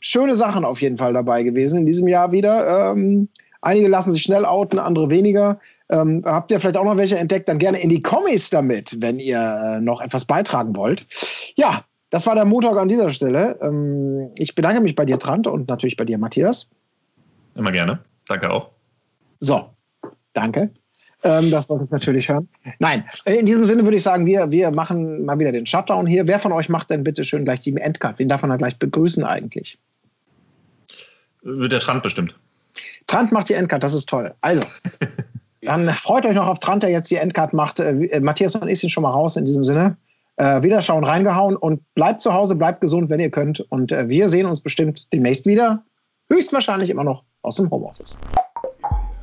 schöne 0.00 0.34
Sachen 0.34 0.64
auf 0.64 0.80
jeden 0.80 0.96
Fall 0.96 1.12
dabei 1.12 1.42
gewesen 1.42 1.80
in 1.80 1.86
diesem 1.86 2.08
Jahr 2.08 2.32
wieder. 2.32 2.92
Ähm, 2.92 3.28
einige 3.60 3.88
lassen 3.88 4.12
sich 4.12 4.22
schnell 4.22 4.44
outen, 4.44 4.78
andere 4.78 5.10
weniger. 5.10 5.58
Ähm, 5.88 6.22
habt 6.24 6.50
ihr 6.50 6.60
vielleicht 6.60 6.76
auch 6.76 6.84
noch 6.84 6.96
welche 6.96 7.18
entdeckt? 7.18 7.48
Dann 7.48 7.58
gerne 7.58 7.78
in 7.78 7.90
die 7.90 8.02
Kommis 8.02 8.50
damit, 8.50 9.00
wenn 9.00 9.18
ihr 9.18 9.38
äh, 9.38 9.80
noch 9.80 10.00
etwas 10.00 10.24
beitragen 10.24 10.74
wollt. 10.76 11.06
Ja, 11.56 11.84
das 12.10 12.26
war 12.26 12.34
der 12.34 12.44
Montag 12.44 12.76
an 12.76 12.88
dieser 12.88 13.10
Stelle. 13.10 13.58
Ähm, 13.60 14.30
ich 14.36 14.54
bedanke 14.54 14.80
mich 14.80 14.94
bei 14.94 15.04
dir, 15.04 15.18
Trant, 15.18 15.46
und 15.46 15.68
natürlich 15.68 15.96
bei 15.96 16.04
dir, 16.04 16.18
Matthias. 16.18 16.68
Immer 17.54 17.72
gerne. 17.72 18.00
Danke 18.26 18.50
auch. 18.50 18.75
So, 19.40 19.70
danke. 20.32 20.70
Ähm, 21.22 21.50
das 21.50 21.68
wollte 21.68 21.84
ich 21.84 21.90
natürlich 21.90 22.28
hören. 22.28 22.48
Nein, 22.78 23.04
in 23.24 23.46
diesem 23.46 23.64
Sinne 23.64 23.84
würde 23.84 23.96
ich 23.96 24.02
sagen, 24.02 24.26
wir, 24.26 24.50
wir 24.50 24.70
machen 24.70 25.24
mal 25.24 25.38
wieder 25.38 25.52
den 25.52 25.66
Shutdown 25.66 26.06
hier. 26.06 26.26
Wer 26.26 26.38
von 26.38 26.52
euch 26.52 26.68
macht 26.68 26.90
denn 26.90 27.04
bitte 27.04 27.24
schön 27.24 27.44
gleich 27.44 27.60
die 27.60 27.74
Endcard? 27.76 28.18
Wen 28.18 28.28
darf 28.28 28.42
man 28.42 28.50
da 28.50 28.56
gleich 28.56 28.78
begrüßen 28.78 29.24
eigentlich? 29.24 29.78
Wird 31.42 31.72
der 31.72 31.80
Trant 31.80 32.02
bestimmt. 32.02 32.34
Trant 33.06 33.32
macht 33.32 33.48
die 33.48 33.54
Endcard, 33.54 33.82
das 33.82 33.94
ist 33.94 34.08
toll. 34.08 34.34
Also, 34.40 34.62
dann 35.62 35.86
freut 35.88 36.26
euch 36.26 36.34
noch 36.34 36.48
auf 36.48 36.58
Trant, 36.58 36.82
der 36.82 36.90
jetzt 36.90 37.10
die 37.10 37.16
Endcard 37.16 37.52
macht. 37.52 37.80
Äh, 37.80 38.20
Matthias 38.20 38.54
und 38.54 38.68
ich 38.68 38.80
sind 38.80 38.90
schon 38.90 39.02
mal 39.02 39.10
raus 39.10 39.36
in 39.36 39.46
diesem 39.46 39.64
Sinne. 39.64 39.96
Äh, 40.36 40.62
Wiederschauen 40.62 41.04
reingehauen 41.04 41.56
und 41.56 41.82
bleibt 41.94 42.20
zu 42.20 42.34
Hause, 42.34 42.56
bleibt 42.56 42.82
gesund, 42.82 43.08
wenn 43.08 43.20
ihr 43.20 43.30
könnt. 43.30 43.60
Und 43.70 43.90
äh, 43.90 44.08
wir 44.08 44.28
sehen 44.28 44.46
uns 44.46 44.60
bestimmt 44.60 45.10
demnächst 45.12 45.46
wieder. 45.46 45.82
Höchstwahrscheinlich 46.30 46.90
immer 46.90 47.04
noch 47.04 47.24
aus 47.42 47.56
dem 47.56 47.70
Homeoffice. 47.70 48.18